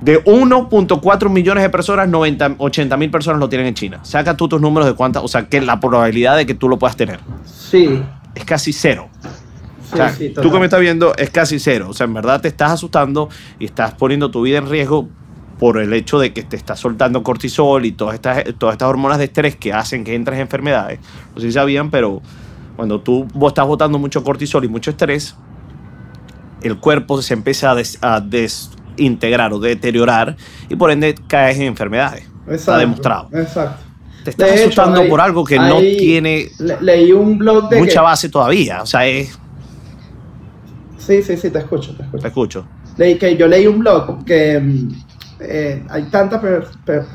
de 0.00 0.22
1.4 0.24 1.28
millones 1.28 1.62
de 1.62 1.70
personas, 1.70 2.08
90, 2.08 2.54
80 2.58 2.96
mil 2.96 3.10
personas 3.10 3.38
lo 3.40 3.48
tienen 3.48 3.66
en 3.68 3.74
China. 3.74 4.00
Saca 4.02 4.36
tú 4.36 4.48
tus 4.48 4.60
números 4.60 4.88
de 4.88 4.94
cuántas, 4.94 5.22
o 5.22 5.28
sea, 5.28 5.46
que 5.46 5.60
la 5.60 5.78
probabilidad 5.80 6.36
de 6.36 6.46
que 6.46 6.54
tú 6.54 6.68
lo 6.68 6.78
puedas 6.78 6.96
tener 6.96 7.20
Sí, 7.44 8.02
es 8.34 8.44
casi 8.44 8.72
cero. 8.72 9.08
sí, 9.22 9.28
O 9.92 9.96
sea, 9.96 10.08
sí, 10.12 10.30
tú 10.30 10.50
que 10.50 10.58
me 10.58 10.64
estás 10.66 10.80
viendo 10.80 11.14
es 11.16 11.30
casi 11.30 11.58
cero. 11.58 11.86
O 11.90 11.92
sea, 11.92 12.04
en 12.06 12.14
verdad 12.14 12.40
te 12.40 12.48
estás 12.48 12.72
asustando 12.72 13.28
y 13.58 13.66
estás 13.66 13.92
poniendo 13.94 14.30
tu 14.30 14.42
vida 14.42 14.58
en 14.58 14.68
riesgo 14.70 15.08
por 15.58 15.76
el 15.78 15.92
hecho 15.92 16.18
de 16.18 16.32
que 16.32 16.42
te 16.42 16.56
estás 16.56 16.80
soltando 16.80 17.22
cortisol 17.22 17.84
y 17.84 17.92
todas 17.92 18.14
estas, 18.14 18.44
todas 18.58 18.72
estas 18.74 18.88
hormonas 18.88 19.18
de 19.18 19.24
estrés 19.24 19.56
que 19.56 19.74
hacen 19.74 20.04
que 20.04 20.14
entres 20.14 20.36
en 20.36 20.42
enfermedades. 20.42 20.98
No 21.34 21.40
sé 21.42 21.48
si 21.48 21.52
sabían, 21.52 21.90
pero 21.90 22.22
cuando 22.76 23.00
tú 23.02 23.26
estás 23.46 23.66
botando 23.66 23.98
mucho 23.98 24.24
cortisol 24.24 24.64
y 24.64 24.68
mucho 24.68 24.90
estrés, 24.90 25.36
el 26.62 26.78
cuerpo 26.78 27.20
se 27.20 27.34
empieza 27.34 27.70
a, 27.72 27.74
des- 27.74 27.98
a 28.02 28.20
desintegrar 28.96 29.52
o 29.52 29.58
deteriorar 29.58 30.36
y 30.68 30.76
por 30.76 30.90
ende 30.90 31.14
caes 31.28 31.56
en 31.58 31.64
enfermedades. 31.64 32.22
Está 32.42 32.52
Exacto, 32.54 32.80
demostrado. 32.80 33.28
Exacto. 33.32 33.82
Te 34.24 34.30
estás 34.30 34.50
hecho, 34.52 34.62
asustando 34.64 35.00
hay- 35.00 35.08
por 35.08 35.20
algo 35.20 35.44
que 35.44 35.58
no 35.58 35.78
tiene 35.78 36.48
Le- 36.58 36.76
leí 36.80 37.12
un 37.12 37.38
blog 37.38 37.68
de 37.70 37.78
mucha 37.78 37.92
que- 37.92 38.00
base 38.00 38.28
todavía. 38.28 38.82
O 38.82 38.86
sea, 38.86 39.06
es, 39.06 39.38
Sí, 40.98 41.22
sí, 41.22 41.36
sí, 41.36 41.50
te 41.50 41.58
escucho, 41.58 41.94
te 41.96 42.02
escucho. 42.02 42.22
te 42.22 42.28
escucho. 42.28 42.66
Leí 42.96 43.16
que 43.16 43.36
yo 43.36 43.46
leí 43.48 43.66
un 43.66 43.78
blog 43.78 44.24
que 44.24 44.60
mm, 44.60 44.88
eh, 45.40 45.82
hay 45.88 46.02
tantas 46.04 46.42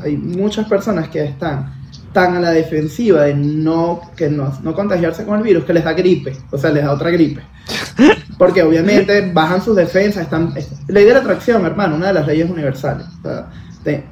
hay 0.03 0.17
muchas 0.17 0.67
personas 0.67 1.07
que 1.09 1.23
están 1.23 1.74
tan 2.15 2.37
a 2.37 2.39
la 2.39 2.51
defensiva 2.51 3.23
de 3.23 3.35
no 3.35 3.99
que 4.15 4.29
no, 4.29 4.57
no 4.63 4.73
contagiarse 4.73 5.25
con 5.25 5.37
el 5.37 5.43
virus 5.43 5.65
que 5.65 5.73
les 5.73 5.83
da 5.83 5.91
gripe, 5.91 6.33
o 6.49 6.57
sea, 6.57 6.69
les 6.71 6.83
da 6.85 6.93
otra 6.93 7.11
gripe. 7.11 7.41
Porque 8.39 8.63
obviamente 8.63 9.31
bajan 9.33 9.61
sus 9.61 9.75
defensas, 9.75 10.23
están 10.23 10.53
es- 10.55 10.71
ley 10.87 11.03
de 11.03 11.13
la 11.13 11.19
atracción, 11.19 11.65
hermano, 11.65 11.95
una 11.95 12.07
de 12.07 12.13
las 12.13 12.25
leyes 12.25 12.49
universales. 12.49 13.05
O 13.19 13.27
sea, 13.27 13.47
de- 13.83 14.05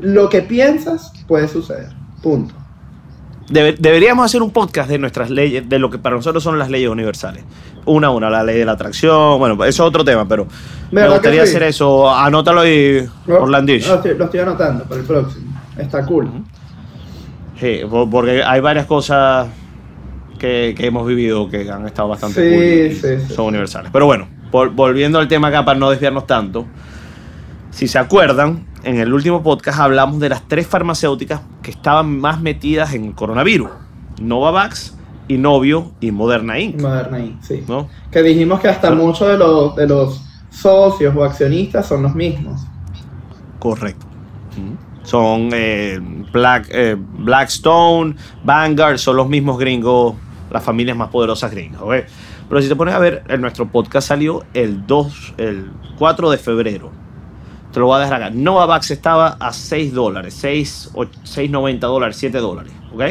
lo 0.00 0.28
que 0.28 0.42
piensas 0.42 1.10
puede 1.26 1.48
suceder. 1.48 1.88
Punto. 2.22 2.54
Debe- 3.48 3.76
deberíamos 3.78 4.26
hacer 4.26 4.42
un 4.42 4.50
podcast 4.50 4.90
de 4.90 4.98
nuestras 4.98 5.30
leyes, 5.30 5.66
de 5.66 5.78
lo 5.78 5.88
que 5.88 5.98
para 5.98 6.16
nosotros 6.16 6.42
son 6.44 6.58
las 6.58 6.68
leyes 6.70 6.90
universales. 6.90 7.44
Una 7.86 8.08
a 8.08 8.10
una, 8.10 8.28
la 8.28 8.44
ley 8.44 8.58
de 8.58 8.66
la 8.66 8.72
atracción, 8.72 9.38
bueno, 9.38 9.54
eso 9.64 9.82
es 9.84 9.88
otro 9.88 10.04
tema, 10.04 10.28
pero 10.28 10.46
me 10.92 11.00
¿Verdad 11.00 11.06
que 11.06 11.12
gustaría 11.14 11.44
sí? 11.46 11.50
hacer 11.50 11.62
eso. 11.62 12.10
Anótalo. 12.14 12.62
Lo 12.62 12.66
estoy, 13.94 14.18
lo 14.18 14.24
estoy 14.26 14.40
anotando 14.40 14.84
para 14.84 15.00
el 15.00 15.06
próximo. 15.06 15.58
Está 15.78 16.04
cool. 16.04 16.30
Sí, 17.60 17.80
po- 17.88 18.08
porque 18.08 18.42
hay 18.42 18.60
varias 18.60 18.86
cosas 18.86 19.48
que, 20.38 20.74
que 20.76 20.86
hemos 20.86 21.06
vivido 21.06 21.48
que 21.48 21.68
han 21.70 21.86
estado 21.86 22.08
bastante 22.08 22.40
Sí, 22.90 22.94
cool 23.00 23.18
sí, 23.20 23.26
sí, 23.26 23.34
son 23.34 23.46
universales. 23.46 23.90
Pero 23.92 24.06
bueno, 24.06 24.28
vol- 24.52 24.74
volviendo 24.74 25.18
al 25.18 25.26
tema 25.28 25.48
acá 25.48 25.64
para 25.64 25.78
no 25.78 25.90
desviarnos 25.90 26.26
tanto, 26.26 26.66
si 27.70 27.88
se 27.88 27.98
acuerdan, 27.98 28.64
en 28.84 28.98
el 28.98 29.12
último 29.12 29.42
podcast 29.42 29.80
hablamos 29.80 30.20
de 30.20 30.28
las 30.28 30.46
tres 30.46 30.66
farmacéuticas 30.66 31.40
que 31.62 31.70
estaban 31.72 32.18
más 32.20 32.40
metidas 32.40 32.94
en 32.94 33.04
el 33.06 33.14
coronavirus: 33.14 33.70
Novavax, 34.20 34.94
Inovio 35.26 35.90
y 36.00 36.12
Moderna 36.12 36.58
Inc. 36.60 36.80
Moderna 36.80 37.16
ahí, 37.18 37.36
sí. 37.42 37.64
¿no? 37.66 37.88
Que 38.12 38.22
dijimos 38.22 38.60
que 38.60 38.68
hasta 38.68 38.90
Pero- 38.90 39.02
muchos 39.02 39.26
de 39.28 39.36
los, 39.36 39.74
de 39.76 39.86
los 39.88 40.24
socios 40.50 41.14
o 41.16 41.24
accionistas 41.24 41.86
son 41.86 42.04
los 42.04 42.14
mismos. 42.14 42.60
Correcto. 43.58 44.06
Son 45.08 45.48
eh, 45.54 45.98
Black, 46.30 46.68
eh, 46.70 46.94
Blackstone, 46.98 48.14
Vanguard, 48.44 48.98
son 48.98 49.16
los 49.16 49.26
mismos 49.26 49.58
gringos, 49.58 50.14
las 50.50 50.62
familias 50.62 50.98
más 50.98 51.08
poderosas 51.08 51.50
gringas. 51.50 51.80
¿ok? 51.80 51.94
Pero 52.46 52.60
si 52.60 52.68
te 52.68 52.76
pones 52.76 52.94
a 52.94 52.98
ver, 52.98 53.24
en 53.26 53.40
nuestro 53.40 53.72
podcast 53.72 54.08
salió 54.08 54.44
el 54.52 54.86
2, 54.86 55.34
el 55.38 55.70
4 55.96 56.30
de 56.30 56.36
febrero. 56.36 56.90
Te 57.72 57.80
lo 57.80 57.86
voy 57.86 57.96
a 57.96 58.00
dejar 58.00 58.22
acá. 58.22 58.30
Novavax 58.34 58.90
estaba 58.90 59.38
a 59.40 59.50
6 59.50 59.94
dólares, 59.94 60.34
6, 60.34 60.90
6,90 60.92 61.78
dólares, 61.78 62.16
7 62.18 62.36
dólares. 62.36 62.74
¿Ok? 62.92 63.02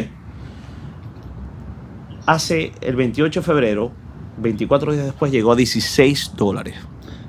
Hace 2.27 2.73
el 2.81 2.95
28 2.95 3.39
de 3.39 3.43
febrero, 3.43 3.91
24 4.37 4.93
días 4.93 5.05
después, 5.05 5.31
llegó 5.31 5.53
a 5.53 5.55
16 5.55 6.33
dólares. 6.35 6.75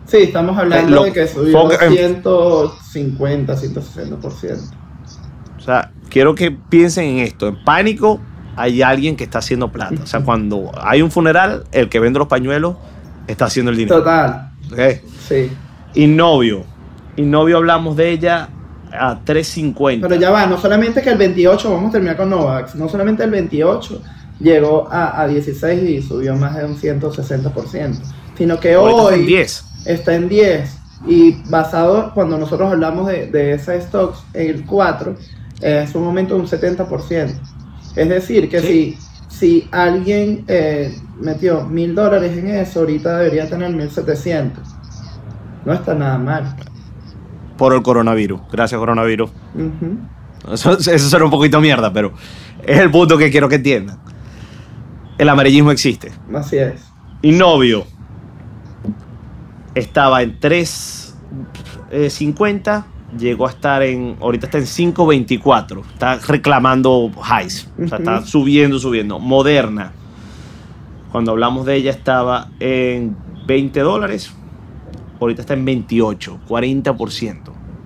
Sí, 0.08 0.16
estamos 0.18 0.56
hablando 0.58 0.96
lo- 0.96 1.04
de 1.04 1.12
que 1.12 1.28
subió 1.28 1.52
foca- 1.52 1.84
en- 1.84 1.92
150, 1.92 3.54
160%. 3.56 4.58
O 5.56 5.60
sea, 5.60 5.90
quiero 6.08 6.34
que 6.34 6.50
piensen 6.50 7.04
en 7.04 7.18
esto. 7.18 7.46
En 7.48 7.62
pánico 7.62 8.20
hay 8.56 8.82
alguien 8.82 9.16
que 9.16 9.24
está 9.24 9.38
haciendo 9.38 9.70
plata. 9.70 9.96
O 10.02 10.06
sea, 10.06 10.20
cuando 10.20 10.72
hay 10.80 11.02
un 11.02 11.10
funeral, 11.10 11.64
el 11.72 11.88
que 11.88 12.00
vende 12.00 12.18
los 12.18 12.28
pañuelos 12.28 12.76
está 13.26 13.44
haciendo 13.46 13.70
el 13.70 13.76
dinero. 13.76 13.98
Total, 13.98 14.50
¿ok? 14.72 14.80
sí. 15.28 15.50
Innovio. 15.94 16.64
Innovio 17.16 17.58
hablamos 17.58 17.96
de 17.96 18.10
ella 18.10 18.48
a 18.92 19.18
3.50. 19.24 20.00
Pero 20.08 20.14
ya 20.14 20.30
va, 20.30 20.46
no 20.46 20.56
solamente 20.58 21.02
que 21.02 21.10
el 21.10 21.18
28, 21.18 21.70
vamos 21.70 21.90
a 21.90 21.92
terminar 21.92 22.16
con 22.16 22.30
Novax, 22.30 22.74
no 22.76 22.88
solamente 22.88 23.24
el 23.24 23.30
28 23.30 24.00
llegó 24.40 24.88
a, 24.90 25.20
a 25.20 25.26
16 25.28 25.82
y 25.82 26.00
subió 26.02 26.34
más 26.36 26.56
de 26.56 26.64
un 26.64 26.76
160%, 26.78 27.98
sino 28.36 28.58
que 28.60 28.74
Ahorita 28.74 29.02
hoy 29.02 29.14
en 29.20 29.26
10. 29.26 29.64
Está 29.84 30.14
en 30.14 30.28
10 30.28 30.78
y 31.06 31.32
basado 31.48 32.12
cuando 32.14 32.38
nosotros 32.38 32.72
hablamos 32.72 33.06
de, 33.06 33.26
de 33.28 33.52
ese 33.54 33.80
stocks 33.80 34.24
en 34.34 34.48
el 34.56 34.64
4 34.66 35.14
es 35.60 35.94
un 35.94 36.04
aumento 36.06 36.34
de 36.34 36.40
un 36.40 36.46
70% 36.46 37.34
es 37.96 38.08
decir 38.08 38.48
que 38.48 38.60
Sí. 38.60 38.96
si, 39.28 39.36
si 39.38 39.68
alguien 39.70 40.44
eh, 40.48 40.96
metió 41.20 41.64
mil 41.64 41.94
dólares 41.94 42.36
en 42.36 42.48
eso 42.48 42.80
ahorita 42.80 43.18
debería 43.18 43.48
tener 43.48 43.70
1700 43.72 44.62
no 45.64 45.72
está 45.72 45.94
nada 45.94 46.18
mal 46.18 46.56
Por 47.56 47.74
el 47.74 47.82
coronavirus. 47.82 48.40
Gracias, 48.52 48.78
coronavirus. 48.78 49.30
Ujú. 49.54 50.52
Eso, 50.54 50.72
eso 50.78 51.08
será 51.10 51.24
un 51.24 51.30
poquito 51.30 51.60
mierda, 51.60 51.92
pero 51.92 52.12
es 52.64 52.78
el 52.78 52.90
punto 52.90 53.18
que 53.18 53.30
quiero 53.32 53.48
que 53.48 53.56
entiendan. 53.56 53.98
El 55.18 55.28
amarillismo 55.28 55.72
existe. 55.72 56.12
así 56.34 56.56
es 56.58 56.80
Innovio 57.22 57.84
estaba 59.78 60.22
en 60.22 60.40
3.50, 60.40 62.84
llegó 63.18 63.46
a 63.46 63.50
estar 63.50 63.82
en, 63.82 64.16
ahorita 64.20 64.46
está 64.46 64.56
en 64.58 64.64
5.24, 64.64 65.82
está 65.92 66.16
reclamando 66.16 67.12
highs, 67.16 67.68
o 67.82 67.88
sea, 67.88 67.98
está 67.98 68.26
subiendo, 68.26 68.78
subiendo. 68.78 69.18
Moderna, 69.18 69.92
cuando 71.12 71.32
hablamos 71.32 71.66
de 71.66 71.76
ella 71.76 71.90
estaba 71.90 72.48
en 72.60 73.16
20 73.46 73.80
dólares, 73.80 74.32
ahorita 75.20 75.42
está 75.42 75.54
en 75.54 75.64
28, 75.64 76.40
40%. 76.48 77.38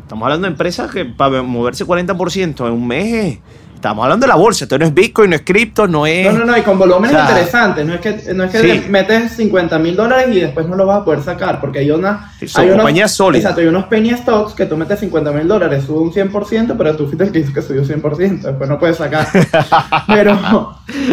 Estamos 0.03 0.25
hablando 0.25 0.47
de 0.47 0.53
empresas 0.53 0.91
que 0.91 1.05
para 1.05 1.43
moverse 1.43 1.87
40% 1.87 2.67
en 2.67 2.73
un 2.73 2.87
mes, 2.87 3.39
estamos 3.83 4.05
hablando 4.05 4.25
de 4.25 4.29
la 4.29 4.37
bolsa, 4.37 4.65
esto 4.65 4.79
no 4.79 4.85
es 4.85 4.95
Bitcoin, 4.95 5.31
no 5.31 5.37
es 5.37 5.43
cripto, 5.43 5.89
no 5.89 6.07
es... 6.07 6.33
no, 6.33 6.39
no, 6.39 6.45
no, 6.45 6.57
y 6.57 6.63
con 6.63 6.79
volúmenes 6.79 7.11
o 7.17 7.19
sea, 7.19 7.29
interesantes. 7.29 7.85
No 7.85 7.95
es 7.95 8.01
que, 8.01 8.33
no 8.33 8.45
es 8.45 8.51
que 8.53 8.59
sí. 8.61 8.87
metes 8.89 9.33
50 9.33 9.79
mil 9.81 9.97
dólares 9.97 10.29
y 10.35 10.41
después 10.41 10.69
no 10.69 10.77
lo 10.77 10.87
vas 10.87 11.01
a 11.01 11.05
poder 11.05 11.21
sacar, 11.23 11.61
porque 11.61 11.81
hay 11.81 11.91
una. 11.91 12.33
Sí, 12.39 12.47
son 12.47 12.63
hay 12.63 12.69
unos- 12.69 12.79
compañías 12.79 13.13
sólidas. 13.13 13.43
Exacto, 13.45 13.61
hay 13.61 13.67
unos 13.67 13.85
penny 13.87 14.11
stocks 14.11 14.55
que 14.55 14.67
tú 14.67 14.77
metes 14.77 15.01
50 15.01 15.33
mil 15.33 15.49
dólares, 15.49 15.85
sube 15.85 15.99
un 15.99 16.13
100%, 16.13 16.75
pero 16.79 16.97
tú 16.97 17.07
fuiste 17.07 17.25
el 17.25 17.33
que 17.33 17.41
hizo 17.41 17.53
que 17.53 17.61
subió 17.61 17.83
100%, 17.85 18.41
después 18.43 18.71
no 18.71 18.79
puedes 18.79 18.97
sacar. 18.99 19.27
pero, 20.07 20.39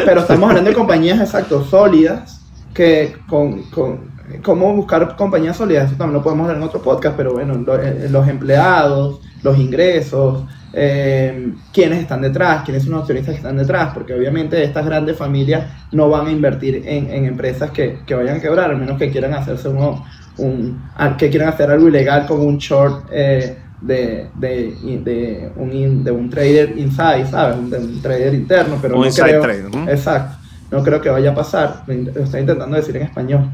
pero 0.06 0.22
estamos 0.22 0.50
hablando 0.50 0.70
de 0.70 0.76
compañías, 0.76 1.20
exacto, 1.20 1.66
sólidas, 1.66 2.42
que 2.74 3.16
con, 3.28 3.64
con 3.64 4.12
cómo 4.44 4.76
buscar 4.76 5.16
compañías 5.16 5.58
sólidas, 5.58 5.88
eso 5.88 5.98
también 5.98 6.18
lo 6.18 6.24
podemos 6.24 6.48
ver 6.48 6.58
en 6.58 6.62
otro 6.64 6.82
podcast, 6.82 7.16
pero 7.18 7.34
bueno, 7.34 7.56
lo- 7.56 7.82
eh, 7.82 8.08
los 8.12 8.28
empleados, 8.28 9.22
los 9.42 9.58
ingresos, 9.58 10.44
eh, 10.74 11.54
quiénes 11.74 12.00
están 12.00 12.22
detrás, 12.22 12.64
quiénes 12.64 12.84
son 12.84 12.92
los 12.94 13.02
accionistas 13.02 13.34
que 13.34 13.38
están 13.38 13.58
detrás, 13.58 13.92
porque 13.94 14.14
obviamente 14.14 14.64
estas 14.64 14.86
grandes 14.86 15.18
familias 15.18 15.66
no 15.92 16.10
van 16.10 16.28
a 16.28 16.32
invertir 16.32 16.84
en, 16.86 17.10
en 17.10 17.26
empresas 17.26 17.72
que, 17.72 18.00
que 18.06 18.14
vayan 18.16 18.38
a 18.38 18.40
quebrar, 18.42 18.70
al 18.72 18.78
menos 18.78 18.98
que 18.98 19.10
quieran 19.10 19.34
hacerse 19.34 19.68
uno, 19.70 20.06
un, 20.38 20.82
a- 20.96 21.18
que 21.18 21.30
quieran 21.30 21.50
hacer 21.50 21.72
algo 21.72 21.88
ilegal 21.88 22.26
con 22.28 22.40
un 22.42 22.58
short 22.58 23.06
eh, 23.12 23.58
de, 23.82 24.28
de, 24.36 24.76
de 25.04 25.50
un, 25.56 26.04
de 26.04 26.12
un 26.12 26.30
trader 26.30 26.78
inside, 26.78 27.26
¿sabes? 27.30 27.58
Un, 27.58 27.70
de 27.70 27.78
un 27.78 28.02
trader 28.02 28.34
interno, 28.34 28.78
pero 28.82 28.96
Un 28.96 29.02
no 29.02 29.06
inside 29.08 29.30
creo- 29.30 29.42
trader, 29.42 29.76
¿no? 29.76 29.90
Exacto, 29.90 30.38
no 30.72 30.84
creo 30.84 31.02
que 31.02 31.10
vaya 31.10 31.32
a 31.32 31.36
pasar, 31.36 31.84
lo 31.88 32.24
estoy 32.24 32.42
intentando 32.42 32.76
decir 32.76 32.96
en 32.98 33.04
español. 33.04 33.50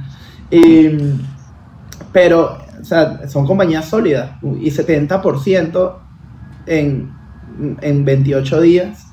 Y, 0.51 0.89
pero, 2.11 2.57
o 2.81 2.83
sea, 2.83 3.27
son 3.27 3.45
compañías 3.47 3.85
sólidas 3.85 4.31
y 4.59 4.69
70% 4.71 5.93
en, 6.65 7.11
en 7.81 8.05
28 8.05 8.61
días, 8.61 9.07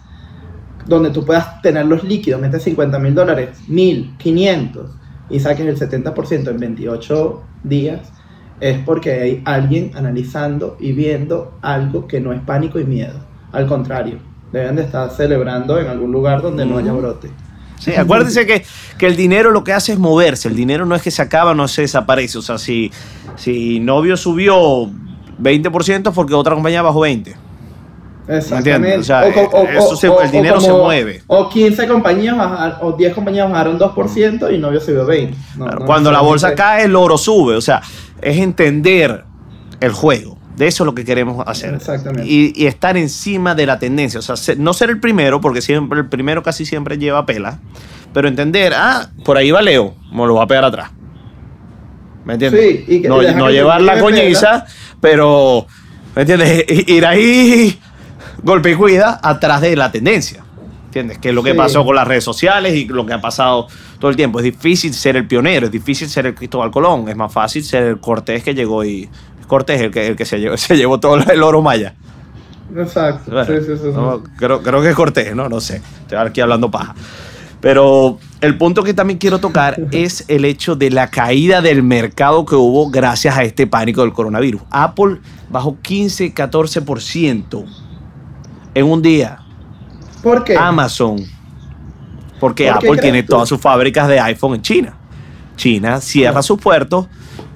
donde 0.87 1.11
tú 1.11 1.25
puedas 1.25 1.61
tener 1.63 1.87
los 1.87 2.05
líquidos, 2.05 2.41
metes 2.41 2.63
50 2.65 2.99
mil 2.99 3.15
dólares, 3.15 3.51
1000, 3.69 4.17
500 4.19 4.91
y 5.31 5.41
saques 5.41 5.67
el 5.67 5.79
70% 5.79 6.49
en 6.49 6.59
28 6.59 7.43
días, 7.65 8.13
es 8.61 8.79
porque 8.85 9.13
hay 9.13 9.43
alguien 9.45 9.91
analizando 9.95 10.77
y 10.79 10.93
viendo 10.93 11.59
algo 11.63 12.07
que 12.07 12.21
no 12.21 12.33
es 12.33 12.41
pánico 12.41 12.79
y 12.79 12.85
miedo. 12.85 13.19
Al 13.51 13.67
contrario, 13.67 14.19
deben 14.53 14.77
de 14.77 14.83
estar 14.83 15.11
celebrando 15.11 15.79
en 15.81 15.89
algún 15.89 16.13
lugar 16.13 16.43
donde 16.43 16.65
no 16.65 16.79
haya 16.79 16.93
brote. 16.93 17.31
Sí, 17.79 17.93
acuérdense 17.95 18.47
que, 18.47 18.65
que 18.97 19.07
el 19.07 19.17
dinero 19.17 19.51
lo 19.51 19.65
que 19.65 19.73
hace 19.73 19.93
es 19.93 19.99
moverse. 19.99 20.47
El 20.47 20.55
dinero 20.55 20.87
no 20.87 20.95
es 20.95 21.03
que 21.03 21.11
se 21.11 21.21
acaba, 21.21 21.53
no 21.53 21.67
se 21.67 21.83
desaparece. 21.83 22.39
O 22.39 22.43
sea, 22.43 22.57
si, 22.57 22.93
si 23.35 23.81
novio 23.81 24.17
subió 24.17 24.89
20% 25.43 26.09
es 26.11 26.15
porque 26.15 26.35
otra 26.35 26.55
compañía 26.55 26.83
bajó 26.83 27.01
20%. 27.01 27.35
Exactamente. 28.29 28.99
O 28.99 29.03
sea, 29.03 29.27
eso 29.27 29.97
se- 29.97 30.07
el 30.07 30.31
dinero 30.31 30.61
se 30.61 30.73
mueve. 30.73 31.23
O 31.27 31.49
15 31.49 31.89
compañías 31.89 32.37
bajaron, 32.37 32.77
o 32.81 32.93
10 32.93 33.15
compañías 33.15 33.51
bajaron 33.51 33.79
2% 33.79 34.51
y 34.55 34.59
novio 34.59 34.81
subió 34.81 35.05
20. 35.05 35.37
No, 35.57 35.65
Claro, 35.65 35.81
no 35.81 35.87
Cuando 35.87 36.13
la 36.13 36.21
bolsa 36.21 36.55
cae, 36.55 36.85
el 36.85 36.95
oro 36.95 37.19
sube. 37.19 37.57
O 37.57 37.61
sea, 37.61 37.83
es 38.21 38.37
entender 38.39 39.25
el 39.81 39.93
juego. 39.93 40.39
De 40.57 40.69
eso 40.69 40.85
es 40.85 40.87
lo 40.87 40.95
que 40.95 41.05
queremos 41.05 41.43
hacer. 41.49 41.75
Exactamente. 41.75 42.31
Y, 42.31 42.53
y 42.55 42.67
estar 42.67 42.97
encima 42.97 43.55
de 43.57 43.67
la 43.67 43.79
tendencia. 43.81 44.21
O 44.21 44.23
sea, 44.23 44.37
ser- 44.37 44.59
no 44.59 44.73
ser 44.73 44.91
el 44.91 45.01
primero, 45.01 45.41
porque 45.41 45.61
siempre 45.61 45.99
el 45.99 46.09
primero 46.09 46.43
casi 46.45 46.65
siempre 46.65 46.99
lleva 46.99 47.27
pela. 47.27 47.59
Pero 48.15 48.29
entender, 48.29 48.73
ah, 48.77 49.09
por 49.25 49.37
ahí 49.37 49.51
va 49.51 49.63
Leo, 49.63 49.95
me 50.13 50.27
lo 50.27 50.35
va 50.37 50.45
a 50.45 50.47
pegar 50.47 50.65
atrás. 50.65 50.91
¿Me 52.25 52.35
entiendes? 52.35 52.61
Sí, 52.61 52.85
y 52.87 53.03
que- 53.03 53.09
no 53.09 53.21
y 53.23 53.35
no 53.35 53.51
llevar 53.51 53.81
la 53.81 53.99
coñiza, 53.99 54.65
pero, 55.03 55.67
¿me 56.15 56.23
entiendes? 56.23 56.65
Ir 56.89 57.05
ahí, 57.05 57.79
golpe 58.43 58.71
y 58.71 58.75
cuida, 58.77 59.19
atrás 59.23 59.61
de 59.61 59.75
la 59.77 59.91
tendencia. 59.91 60.45
¿Entiendes? 60.87 61.19
Que 61.19 61.31
es 61.31 61.35
lo 61.35 61.43
que 61.43 61.51
Sí. 61.53 61.57
pasó 61.57 61.85
con 61.85 61.97
las 61.97 62.07
redes 62.07 62.23
sociales 62.23 62.75
y 62.75 62.85
lo 62.87 63.05
que 63.05 63.13
ha 63.13 63.21
pasado 63.21 63.67
todo 63.99 64.11
el 64.11 64.17
tiempo. 64.17 64.39
Es 64.39 64.45
difícil 64.45 64.95
ser 64.95 65.17
el 65.17 65.27
pionero, 65.27 65.67
es 65.67 65.73
difícil 65.73 66.09
ser 66.09 66.27
el 66.27 66.35
Cristóbal 66.35 66.71
Colón, 66.71 67.09
es 67.09 67.17
más 67.17 67.33
fácil 67.33 67.65
ser 67.65 67.83
el 67.85 67.99
Cortés 68.01 68.45
que 68.45 68.55
llegó 68.55 68.85
y. 68.85 69.09
Cortés 69.49 69.81
el 69.83 69.91
que, 69.91 70.07
el 70.07 70.17
que 70.17 70.25
se, 70.25 70.39
llevó, 70.39 70.57
se 70.59 70.77
llevó 70.77 71.01
todo 71.01 71.17
el 71.17 71.43
oro 71.43 71.61
maya. 71.63 71.95
Exacto. 72.77 73.31
Bueno, 73.31 73.47
sí, 73.47 73.67
sí, 73.67 73.73
sí, 73.77 73.83
sí. 73.83 73.91
no, 73.93 74.23
creo, 74.39 74.63
creo 74.63 74.81
que 74.81 74.91
es 74.91 74.95
Cortés, 74.95 75.35
¿no? 75.35 75.49
No 75.49 75.61
sé. 75.61 75.83
Estoy 76.03 76.19
aquí 76.19 76.41
hablando 76.41 76.71
paja. 76.71 76.95
Pero 77.63 78.19
el 78.41 78.59
punto 78.59 78.83
que 78.83 78.93
también 78.93 79.19
quiero 79.19 79.39
tocar 79.39 79.81
es 79.93 80.25
el 80.29 80.45
hecho 80.45 80.75
de 80.77 80.91
la 80.91 81.09
caída 81.11 81.63
del 81.63 81.83
mercado 81.85 82.45
que 82.45 82.57
hubo 82.57 82.91
gracias 82.91 83.39
a 83.39 83.45
este 83.45 83.67
pánico 83.69 84.03
del 84.03 84.13
coronavirus. 84.13 84.61
Apple 84.71 85.21
bajó 85.49 85.77
15-14% 85.81 87.65
en 88.75 88.85
un 88.87 89.01
día. 89.01 89.39
¿Por 90.23 90.45
qué? 90.45 90.57
Amazon. 90.57 91.17
Porque 92.41 92.65
¿Por 92.69 92.79
qué 92.81 92.89
Apple 92.89 93.01
tiene 93.01 93.23
tú? 93.23 93.29
todas 93.35 93.49
sus 93.49 93.61
fábricas 93.61 94.09
de 94.09 94.19
iPhone 94.19 94.55
en 94.57 94.63
China. 94.63 94.95
China 95.57 96.01
cierra 96.01 96.43
sus 96.43 96.59
puertos. 96.61 97.07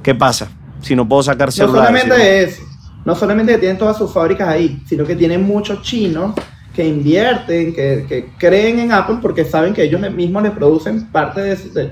¿Qué 0.02 0.14
pasa? 0.14 0.48
Si 0.82 0.94
no 0.94 1.08
puedo 1.08 1.22
sacar 1.24 1.48
no 1.48 1.52
celulares. 1.52 1.90
no- 1.92 1.98
solamente 2.14 2.42
eso, 2.44 2.62
no 3.04 3.14
solamente 3.16 3.58
tienen 3.58 3.76
todas 3.78 3.96
sus 3.98 4.12
fábricas 4.12 4.48
ahí, 4.48 4.80
sino 4.88 5.04
que 5.04 5.16
tienen 5.16 5.42
muchos 5.42 5.82
chinos 5.82 6.32
que 6.76 6.86
invierten, 6.86 7.72
que, 7.74 8.04
que 8.06 8.28
creen 8.38 8.78
en 8.78 8.92
Apple 8.92 9.16
porque 9.22 9.44
saben 9.46 9.72
que 9.72 9.82
ellos 9.82 10.00
mismos 10.12 10.42
les 10.42 10.52
producen 10.52 11.06
parte 11.10 11.40
de, 11.40 11.56
de- 11.56 11.90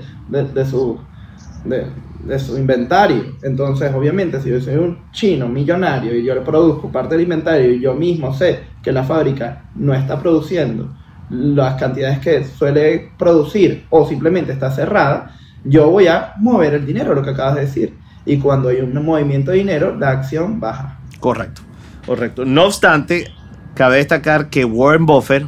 de, 1.65 1.87
de 2.23 2.39
su 2.39 2.57
inventario. 2.57 3.35
Entonces, 3.41 3.91
obviamente, 3.93 4.39
si 4.41 4.49
yo 4.49 4.61
soy 4.61 4.75
un 4.75 5.11
chino 5.11 5.47
millonario 5.47 6.15
y 6.15 6.23
yo 6.23 6.35
le 6.35 6.41
produzco 6.41 6.91
parte 6.91 7.15
del 7.15 7.23
inventario 7.23 7.71
y 7.71 7.79
yo 7.79 7.95
mismo 7.95 8.33
sé 8.33 8.59
que 8.83 8.91
la 8.91 9.03
fábrica 9.03 9.63
no 9.75 9.93
está 9.93 10.19
produciendo 10.19 10.95
las 11.31 11.75
cantidades 11.79 12.19
que 12.19 12.43
suele 12.43 13.11
producir 13.17 13.85
o 13.89 14.07
simplemente 14.07 14.51
está 14.51 14.69
cerrada, 14.69 15.35
yo 15.63 15.89
voy 15.89 16.05
a 16.07 16.33
mover 16.37 16.75
el 16.75 16.85
dinero, 16.85 17.15
lo 17.15 17.23
que 17.23 17.31
acabas 17.31 17.55
de 17.55 17.61
decir. 17.61 17.97
Y 18.27 18.37
cuando 18.37 18.69
hay 18.69 18.77
un 18.81 18.93
movimiento 19.03 19.49
de 19.51 19.57
dinero, 19.57 19.95
la 19.95 20.11
acción 20.11 20.59
baja. 20.59 20.99
Correcto, 21.19 21.61
correcto. 22.05 22.45
No 22.45 22.65
obstante, 22.65 23.31
cabe 23.75 23.97
destacar 23.97 24.49
que 24.49 24.65
Warren 24.65 25.05
Buffett, 25.05 25.45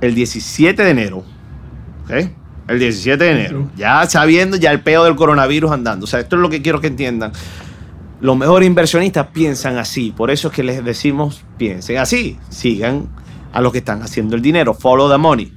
el 0.00 0.14
17 0.14 0.82
de 0.82 0.90
enero. 0.90 1.24
El 2.68 2.78
17 2.78 3.22
de 3.22 3.30
enero, 3.30 3.70
ya 3.76 4.04
sabiendo 4.08 4.56
ya 4.56 4.70
el 4.70 4.80
peo 4.80 5.04
del 5.04 5.14
coronavirus 5.14 5.70
andando. 5.72 6.04
O 6.04 6.06
sea, 6.06 6.20
esto 6.20 6.36
es 6.36 6.42
lo 6.42 6.48
que 6.48 6.62
quiero 6.62 6.80
que 6.80 6.88
entiendan. 6.88 7.32
Los 8.20 8.36
mejores 8.36 8.66
inversionistas 8.66 9.28
piensan 9.28 9.78
así. 9.78 10.12
Por 10.16 10.30
eso 10.30 10.48
es 10.48 10.54
que 10.54 10.62
les 10.62 10.84
decimos, 10.84 11.44
piensen 11.56 11.98
así. 11.98 12.38
Sigan 12.50 13.08
a 13.52 13.60
los 13.60 13.72
que 13.72 13.78
están 13.78 14.02
haciendo 14.02 14.36
el 14.36 14.42
dinero. 14.42 14.74
Follow 14.74 15.10
the 15.10 15.18
money. 15.18 15.52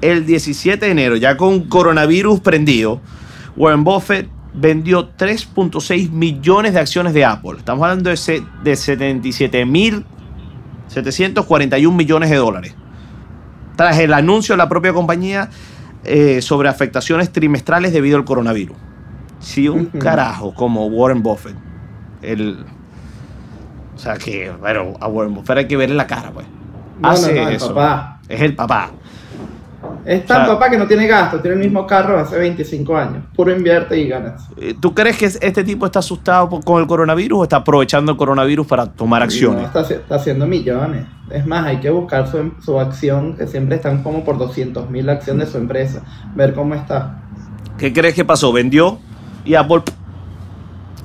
El 0.00 0.26
17 0.26 0.84
de 0.84 0.92
enero, 0.92 1.16
ya 1.16 1.36
con 1.36 1.62
coronavirus 1.62 2.40
prendido, 2.40 3.00
Warren 3.56 3.84
Buffett 3.84 4.28
vendió 4.52 5.10
3.6 5.16 6.10
millones 6.10 6.74
de 6.74 6.80
acciones 6.80 7.14
de 7.14 7.24
Apple. 7.24 7.58
Estamos 7.58 7.84
hablando 7.84 8.10
de, 8.10 8.42
de 8.64 8.76
77 8.76 9.64
mil 9.64 10.04
741 10.88 11.96
millones 11.96 12.30
de 12.30 12.36
dólares. 12.36 12.74
Tras 13.76 13.98
el 13.98 14.12
anuncio 14.12 14.54
de 14.54 14.56
la 14.58 14.68
propia 14.68 14.92
compañía 14.92 15.48
eh, 16.04 16.42
sobre 16.42 16.68
afectaciones 16.68 17.30
trimestrales 17.32 17.92
debido 17.92 18.16
al 18.16 18.24
coronavirus. 18.24 18.76
Si 19.40 19.68
un 19.68 19.86
carajo 19.86 20.52
como 20.52 20.86
Warren 20.86 21.22
Buffett, 21.22 21.54
el, 22.22 22.64
o 23.94 23.98
sea 23.98 24.16
que, 24.16 24.50
bueno, 24.50 24.94
a 25.00 25.08
Warren 25.08 25.34
Buffett 25.34 25.58
hay 25.58 25.66
que 25.68 25.76
verle 25.76 25.94
la 25.96 26.06
cara, 26.06 26.30
pues. 26.30 26.46
No, 27.00 27.08
Hace 27.08 27.34
no, 27.34 27.42
no, 27.42 27.48
el 27.48 27.56
eso. 27.56 27.68
papá. 27.74 28.20
Es 28.28 28.40
el 28.40 28.54
papá. 28.54 28.90
Es 30.04 30.26
tan 30.26 30.42
O 30.42 30.44
sea- 30.46 30.54
papá 30.54 30.70
que 30.70 30.78
no 30.78 30.86
tiene 30.86 31.06
gasto, 31.06 31.40
tiene 31.40 31.56
el 31.56 31.62
mismo 31.62 31.86
carro 31.86 32.18
hace 32.18 32.36
25 32.38 32.96
años. 32.96 33.24
Puro 33.36 33.54
invierte 33.54 33.98
y 33.98 34.08
ganas. 34.08 34.48
Eh, 34.56 34.74
¿Tú 34.80 34.92
crees 34.94 35.16
que 35.16 35.26
este 35.26 35.62
tipo 35.64 35.86
está 35.86 35.98
asustado 36.00 36.48
por- 36.48 36.64
con 36.64 36.80
el 36.80 36.86
coronavirus 36.88 37.38
o 37.40 37.42
está 37.44 37.56
aprovechando 37.58 38.10
el 38.12 38.18
coronavirus 38.18 38.66
para 38.66 38.86
tomar 38.86 39.20
No, 39.20 39.24
acciones? 39.24 39.64
está, 39.66 39.82
haci- 39.84 39.96
está 39.96 40.14
haciendo 40.16 40.46
millones. 40.46 41.04
Es 41.30 41.46
más, 41.46 41.66
hay 41.66 41.78
que 41.78 41.90
buscar 41.90 42.26
su, 42.28 42.52
su 42.64 42.80
acción, 42.80 43.36
que 43.36 43.46
siempre 43.46 43.76
están 43.76 44.02
como 44.02 44.24
por 44.24 44.38
200 44.38 44.88
mil 44.90 45.08
acciones 45.10 45.46
de 45.46 45.52
su 45.52 45.58
empresa. 45.58 46.02
Ver 46.34 46.54
cómo 46.54 46.74
está. 46.74 47.20
¿Qué 47.76 47.92
crees 47.92 48.14
que 48.14 48.24
pasó? 48.24 48.50
Vendió 48.52 48.98
y 49.44 49.54
Apple 49.54 49.82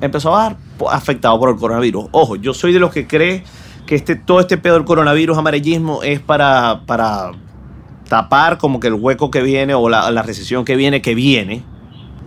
empezó 0.01 0.35
a 0.35 0.43
dar 0.43 0.55
po- 0.77 0.89
afectado 0.89 1.37
por 1.39 1.49
el 1.49 1.57
coronavirus. 1.57 2.05
Ojo, 2.11 2.35
yo 2.37 2.53
soy 2.53 2.73
de 2.73 2.79
los 2.79 2.91
que 2.91 3.05
cree 3.07 3.43
que 3.85 3.95
este, 3.95 4.15
todo 4.15 4.39
este 4.39 4.57
pedo 4.57 4.75
del 4.75 4.85
coronavirus 4.85 5.37
amarillismo 5.37 6.01
es 6.03 6.19
para, 6.19 6.81
para 6.85 7.31
tapar 8.13 8.59
como 8.59 8.79
que 8.79 8.89
el 8.89 8.93
hueco 8.93 9.31
que 9.31 9.41
viene 9.41 9.73
o 9.73 9.89
la, 9.89 10.11
la 10.11 10.21
recesión 10.21 10.65
que 10.65 10.75
viene, 10.75 11.01
que 11.01 11.15
viene. 11.15 11.63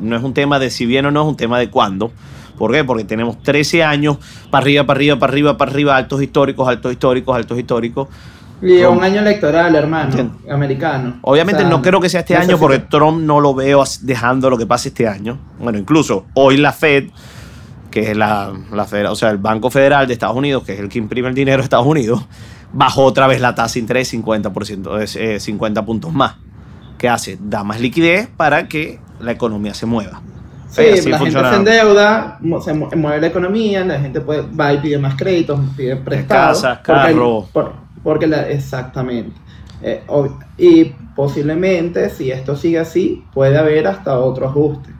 No 0.00 0.16
es 0.16 0.24
un 0.24 0.34
tema 0.34 0.58
de 0.58 0.68
si 0.70 0.84
viene 0.84 1.06
o 1.06 1.10
no, 1.12 1.22
es 1.22 1.28
un 1.28 1.36
tema 1.36 1.60
de 1.60 1.70
cuándo. 1.70 2.10
¿Por 2.58 2.72
qué? 2.72 2.82
Porque 2.82 3.04
tenemos 3.04 3.40
13 3.40 3.84
años 3.84 4.16
para 4.50 4.62
arriba, 4.62 4.84
para 4.84 4.98
arriba, 4.98 5.16
para 5.20 5.30
arriba, 5.32 5.56
para 5.56 5.70
arriba, 5.70 5.96
altos 5.96 6.20
históricos, 6.20 6.66
altos 6.68 6.90
históricos, 6.90 7.36
altos 7.36 7.56
históricos. 7.56 8.08
Y 8.60 8.82
un 8.82 9.00
año 9.04 9.20
electoral, 9.20 9.76
hermano, 9.76 10.32
americano. 10.50 11.18
Obviamente 11.22 11.62
O 11.62 11.68
sea, 11.68 11.76
no 11.76 11.82
creo 11.82 12.00
que 12.00 12.08
sea 12.08 12.20
este 12.20 12.34
año 12.34 12.58
porque 12.58 12.80
Trump 12.80 13.22
no 13.22 13.38
lo 13.38 13.54
veo 13.54 13.84
dejando 14.02 14.50
lo 14.50 14.58
que 14.58 14.66
pase 14.66 14.88
este 14.88 15.06
año. 15.06 15.38
Bueno, 15.60 15.78
incluso 15.78 16.24
hoy 16.34 16.56
la 16.56 16.72
Fed, 16.72 17.10
que 17.92 18.10
es 18.10 18.16
la, 18.16 18.52
la 18.72 18.86
Fed- 18.86 19.08
o 19.08 19.14
sea, 19.14 19.30
el 19.30 19.38
Banco 19.38 19.70
Federal 19.70 20.08
de 20.08 20.14
Estados 20.14 20.36
Unidos, 20.36 20.64
que 20.64 20.72
es 20.72 20.80
el 20.80 20.88
que 20.88 20.98
imprime 20.98 21.28
el 21.28 21.34
dinero 21.36 21.58
de 21.58 21.62
Estados 21.64 21.86
Unidos, 21.86 22.26
bajó 22.72 23.04
otra 23.04 23.26
vez 23.26 23.40
la 23.40 23.54
tasa 23.54 23.74
de 23.74 23.80
interés 23.80 24.12
50%, 24.12 25.00
es, 25.00 25.16
eh, 25.16 25.40
50 25.40 25.84
puntos 25.84 26.12
más. 26.12 26.36
¿Qué 26.98 27.08
hace? 27.08 27.38
Da 27.40 27.62
más 27.64 27.80
liquidez 27.80 28.28
para 28.36 28.68
que 28.68 28.98
la 29.20 29.32
economía 29.32 29.74
se 29.74 29.86
mueva. 29.86 30.22
Sí, 30.70 30.82
así 30.92 31.08
la 31.08 31.18
funciona. 31.18 31.50
gente 31.52 31.70
se 31.72 31.78
endeuda, 31.80 32.38
se 32.62 32.74
mu- 32.74 32.88
mueve 32.96 33.20
la 33.20 33.26
economía, 33.28 33.84
la 33.84 33.98
gente 34.00 34.20
puede, 34.20 34.42
va 34.42 34.72
y 34.72 34.78
pide 34.78 34.98
más 34.98 35.14
créditos, 35.14 35.58
pide 35.76 35.96
prestados. 35.96 36.60
casas, 36.62 36.78
porque- 36.78 36.92
carro. 36.92 37.48
por- 37.52 37.72
porque 38.02 38.26
la, 38.26 38.48
exactamente. 38.50 39.32
Eh, 39.82 40.02
y 40.58 40.84
posiblemente, 41.14 42.08
si 42.10 42.30
esto 42.30 42.56
sigue 42.56 42.78
así, 42.78 43.24
puede 43.32 43.56
haber 43.58 43.86
hasta 43.86 44.18
otro 44.18 44.48
ajuste. 44.48 44.90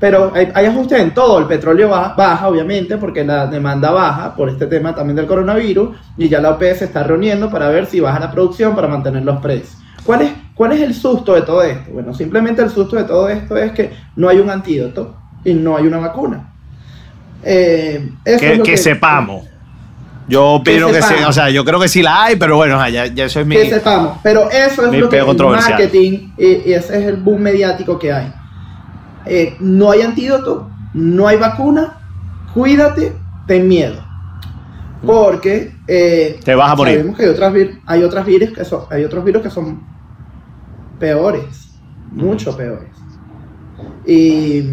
Pero 0.00 0.32
hay, 0.34 0.48
hay 0.54 0.66
ajustes 0.66 1.00
en 1.00 1.12
todo. 1.12 1.38
El 1.38 1.46
petróleo 1.46 1.88
baja, 1.88 2.14
baja, 2.16 2.48
obviamente, 2.48 2.96
porque 2.98 3.24
la 3.24 3.46
demanda 3.46 3.90
baja 3.90 4.34
por 4.34 4.48
este 4.48 4.66
tema 4.66 4.94
también 4.94 5.16
del 5.16 5.26
coronavirus. 5.26 5.96
Y 6.16 6.28
ya 6.28 6.40
la 6.40 6.50
OPE 6.50 6.74
se 6.76 6.84
está 6.84 7.02
reuniendo 7.02 7.50
para 7.50 7.68
ver 7.68 7.86
si 7.86 8.00
baja 8.00 8.20
la 8.20 8.30
producción 8.30 8.74
para 8.74 8.88
mantener 8.88 9.24
los 9.24 9.40
precios. 9.40 9.76
¿Cuál 10.04 10.22
es, 10.22 10.32
¿Cuál 10.54 10.72
es 10.72 10.80
el 10.80 10.94
susto 10.94 11.34
de 11.34 11.42
todo 11.42 11.62
esto? 11.62 11.90
Bueno, 11.92 12.14
simplemente 12.14 12.62
el 12.62 12.70
susto 12.70 12.96
de 12.96 13.04
todo 13.04 13.28
esto 13.28 13.56
es 13.56 13.72
que 13.72 13.92
no 14.16 14.28
hay 14.28 14.38
un 14.38 14.48
antídoto 14.48 15.16
y 15.44 15.52
no 15.54 15.76
hay 15.76 15.86
una 15.86 15.98
vacuna. 15.98 16.52
Eh, 17.42 18.10
eso 18.24 18.40
Que, 18.40 18.52
es 18.52 18.58
lo 18.58 18.64
que 18.64 18.76
sepamos. 18.76 19.46
Yo 20.28 20.46
opino 20.46 20.88
que, 20.88 21.00
sí, 21.00 21.14
o 21.26 21.32
sea, 21.32 21.48
yo 21.48 21.64
creo 21.64 21.80
que 21.80 21.88
sí 21.88 22.02
la 22.02 22.24
hay, 22.24 22.36
pero 22.36 22.56
bueno, 22.56 22.86
ya, 22.88 23.06
ya 23.06 23.24
eso 23.24 23.40
es 23.40 23.46
mi... 23.46 23.56
que 23.56 23.70
sepamos. 23.70 24.18
Pero 24.22 24.50
eso 24.50 24.86
es 24.86 25.00
lo 25.00 25.08
que 25.08 25.18
el 25.18 25.24
controversial. 25.24 25.72
marketing 25.72 26.32
y, 26.36 26.70
y 26.70 26.72
ese 26.74 26.98
es 26.98 27.06
el 27.06 27.16
boom 27.16 27.40
mediático 27.40 27.98
que 27.98 28.12
hay. 28.12 28.32
Eh, 29.28 29.56
no 29.60 29.90
hay 29.90 30.02
antídoto, 30.02 30.70
no 30.94 31.28
hay 31.28 31.36
vacuna, 31.36 31.98
cuídate, 32.54 33.12
ten 33.46 33.68
miedo. 33.68 34.04
Porque 35.04 35.74
eh, 35.86 36.40
Te 36.44 36.54
vas 36.54 36.72
a 36.72 36.76
morir. 36.76 36.96
sabemos 36.96 37.16
que 37.16 37.24
hay 37.24 37.30
otras, 37.30 37.54
hay 37.86 38.02
otras 38.02 38.26
virus 38.26 38.50
que 38.50 38.64
son, 38.64 38.84
hay 38.90 39.04
otros 39.04 39.24
virus 39.24 39.42
que 39.42 39.50
son 39.50 39.82
peores, 40.98 41.70
mucho 42.10 42.56
peores. 42.56 42.90
Y, 44.04 44.64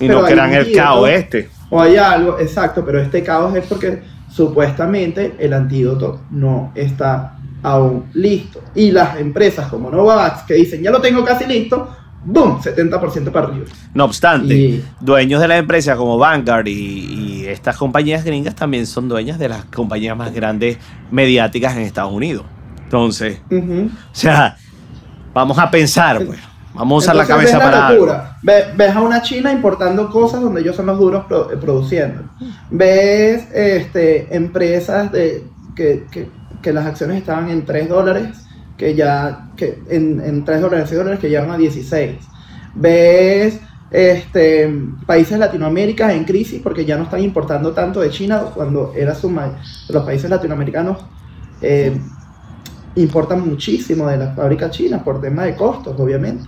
no 0.00 0.24
crean 0.24 0.52
el 0.52 0.72
caos 0.72 1.08
este. 1.08 1.48
o 1.70 1.80
hay 1.80 1.96
algo, 1.96 2.38
exacto, 2.38 2.84
pero 2.84 3.00
este 3.00 3.22
caos 3.22 3.54
es 3.56 3.66
porque 3.66 4.02
supuestamente 4.30 5.34
el 5.38 5.52
antídoto 5.52 6.20
no 6.30 6.72
está 6.74 7.38
aún 7.62 8.06
listo. 8.14 8.60
Y 8.74 8.90
las 8.90 9.18
empresas 9.18 9.68
como 9.68 9.90
Novavax 9.90 10.42
que 10.42 10.54
dicen, 10.54 10.82
ya 10.82 10.90
lo 10.90 11.00
tengo 11.00 11.24
casi 11.24 11.46
listo, 11.46 11.88
¡boom! 12.24 12.60
70% 12.60 13.30
para 13.30 13.46
arriba. 13.48 13.66
No 13.94 14.04
obstante, 14.04 14.54
Y- 14.54 14.84
dueños 15.00 15.40
de 15.40 15.48
las 15.48 15.58
empresas 15.58 15.96
como 15.96 16.18
Vanguard 16.18 16.66
y, 16.66 16.72
y 16.72 17.46
estas 17.46 17.76
compañías 17.76 18.24
gringas 18.24 18.54
también 18.54 18.86
son 18.86 19.08
dueñas 19.08 19.38
de 19.38 19.48
las 19.48 19.64
compañías 19.66 20.16
más 20.16 20.32
grandes 20.32 20.78
mediáticas 21.10 21.76
en 21.76 21.82
Estados 21.82 22.12
Unidos. 22.12 22.44
Entonces, 22.84 23.40
o 23.50 23.88
sea, 24.12 24.56
vamos 25.34 25.58
a 25.58 25.70
pensar, 25.70 26.24
pues. 26.24 26.38
Vamos 26.74 27.02
a 27.02 27.06
usar 27.06 27.16
la 27.16 27.26
cabeza 27.26 27.58
para 27.58 27.88
algo. 27.88 28.06
Ves 28.42 28.94
a 28.94 29.00
una 29.00 29.20
China 29.20 29.50
importando 29.52 30.10
cosas 30.10 30.40
donde 30.40 30.60
ellos 30.60 30.76
son 30.76 30.86
los 30.86 30.96
duros 30.98 31.24
eh, 31.52 31.56
produciendo. 31.60 32.22
Ves 32.70 33.48
este, 33.52 34.34
empresas 34.36 35.10
de, 35.10 35.44
que, 35.74 36.04
que- 36.10 36.28
que 36.62 36.72
las 36.72 36.86
acciones 36.86 37.18
estaban 37.18 37.48
en 37.50 37.64
3 37.64 37.88
dólares, 37.88 38.28
que 38.78 38.94
ya 38.94 39.50
que 39.56 39.82
en, 39.90 40.20
en 40.24 40.44
3 40.44 40.60
dólares, 40.62 40.86
6 40.88 40.98
dólares, 40.98 41.20
que 41.20 41.28
llegaron 41.28 41.50
a 41.50 41.58
16. 41.58 42.16
Ves 42.74 43.60
este, 43.90 44.72
países 45.06 45.38
Latinoamérica 45.38 46.12
en 46.12 46.24
crisis 46.24 46.60
porque 46.62 46.84
ya 46.84 46.96
no 46.96 47.04
están 47.04 47.20
importando 47.22 47.72
tanto 47.72 48.00
de 48.00 48.10
China 48.10 48.42
cuando 48.54 48.92
era 48.96 49.14
su 49.14 49.30
los 49.88 50.04
países 50.04 50.28
latinoamericanos 50.30 50.98
eh, 51.62 51.98
importan 52.94 53.48
muchísimo 53.48 54.06
de 54.06 54.16
las 54.18 54.36
fábricas 54.36 54.70
chinas 54.70 55.02
por 55.02 55.20
tema 55.20 55.44
de 55.44 55.54
costos, 55.54 55.94
obviamente. 55.98 56.44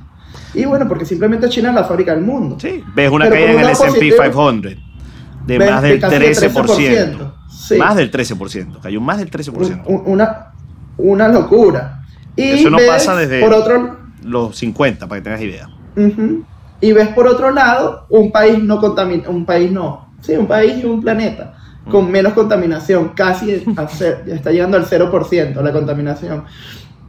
Y 0.54 0.64
bueno, 0.64 0.86
porque 0.86 1.04
simplemente 1.04 1.48
China 1.48 1.70
es 1.70 1.74
la 1.74 1.84
fábrica 1.84 2.14
del 2.14 2.24
mundo. 2.24 2.56
Sí, 2.60 2.84
ves 2.94 3.10
una 3.10 3.24
Pero 3.24 3.36
caída 3.36 3.52
en 3.52 3.60
el 3.60 3.70
S&P 3.70 3.86
positivo, 3.88 4.16
500 4.22 4.76
de 5.46 5.58
más 5.58 5.82
del 5.82 6.00
casi 6.00 6.14
el 6.14 6.22
13%. 6.34 7.32
Sí. 7.50 7.76
Más 7.76 7.96
del 7.96 8.10
13%, 8.10 8.80
cayó 8.80 9.00
más 9.00 9.18
del 9.18 9.30
13%. 9.30 9.82
Un- 9.86 9.94
un- 9.94 10.02
una, 10.06 10.52
una 10.96 11.28
locura. 11.28 11.99
Y 12.40 12.50
Eso 12.60 12.70
no 12.70 12.76
ves 12.78 12.86
pasa 12.88 13.16
desde- 13.16 13.40
Por 13.40 13.52
otro, 13.52 13.98
Los 14.24 14.56
50, 14.56 15.06
para 15.08 15.20
que 15.20 15.24
tengas 15.24 15.40
idea. 15.42 15.68
Y 16.80 16.92
ves 16.92 17.08
por 17.08 17.26
otro 17.26 17.50
lado 17.50 18.06
un 18.08 18.30
país 18.32 18.58
no 18.62 18.80
contamina, 18.80 19.28
un 19.28 19.44
país 19.44 19.70
no, 19.70 20.08
sí, 20.20 20.32
un 20.34 20.46
país 20.46 20.82
y 20.82 20.86
un 20.86 21.00
planeta 21.02 21.54
con 21.90 22.08
Mm. 22.08 22.10
menos 22.10 22.32
contaminación, 22.34 23.08
casi 23.14 23.50
está 24.26 24.50
llegando 24.52 24.76
al 24.76 24.84
0% 24.86 25.62
la 25.62 25.72
contaminación. 25.72 26.44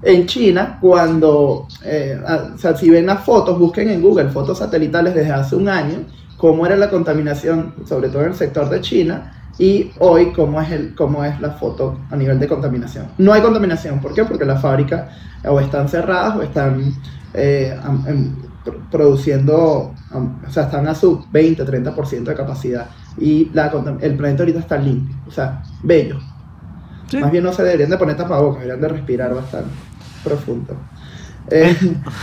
En 0.04 0.26
China, 0.26 0.78
cuando, 0.82 1.67
eh, 1.86 2.20
a- 2.26 2.54
o 2.56 2.58
sea, 2.58 2.76
si 2.76 2.89
ven 2.89 3.06
las 3.06 3.24
fotos, 3.24 3.60
busquen 3.60 3.89
en 3.89 4.02
Google 4.02 4.30
fotos 4.30 4.58
satelitales 4.58 5.13
desde 5.13 5.32
hace 5.32 5.56
un 5.56 5.70
año, 5.70 6.00
cómo 6.38 6.65
era 6.65 6.76
la 6.76 6.89
contaminación, 6.89 7.76
sobre 7.88 8.10
todo 8.10 8.24
en 8.24 8.30
el 8.30 8.36
sector 8.36 8.67
de 8.70 8.82
China, 8.82 9.40
y 9.60 9.92
hoy 10.00 10.32
cómo 10.34 10.60
es, 10.62 10.72
el, 10.72 10.96
cómo 10.96 11.24
es 11.24 11.40
la 11.42 11.52
foto 11.52 12.00
a 12.10 12.16
nivel 12.16 12.40
de 12.40 12.48
contaminación. 12.48 13.08
No 13.18 13.34
hay 13.34 13.42
contaminación, 13.42 14.00
¿por 14.00 14.14
qué? 14.14 14.24
Porque 14.26 14.46
las 14.46 14.62
fábricas 14.62 15.10
o 15.44 15.60
están 15.60 15.88
cerradas 15.90 16.36
o 16.38 16.42
están 16.42 16.94
eh, 17.34 17.78
em, 18.08 18.36
pr- 18.66 18.90
produciendo, 18.90 19.94
o 20.14 20.52
sea, 20.52 20.64
están 20.64 20.88
a 20.88 20.96
su 20.96 21.26
20, 21.32 21.66
30% 21.66 22.24
de 22.24 22.36
capacidad. 22.36 22.88
Y 23.18 23.50
la, 23.54 23.72
el 24.02 24.16
planeta 24.16 24.44
ahorita 24.44 24.60
está 24.60 24.78
limpio, 24.78 25.16
o 25.28 25.32
sea, 25.32 25.62
bello. 25.84 26.20
Sí. 27.08 27.18
Más 27.18 27.32
bien 27.32 27.44
no 27.44 27.52
se 27.52 27.64
deberían 27.64 27.90
de 27.90 27.98
poner 27.98 28.16
tapabocas, 28.16 28.62
deberían 28.62 28.82
de 28.82 28.88
respirar 28.88 29.34
bastante 29.36 29.70
profundo. 30.24 30.76
Eh, 31.50 31.76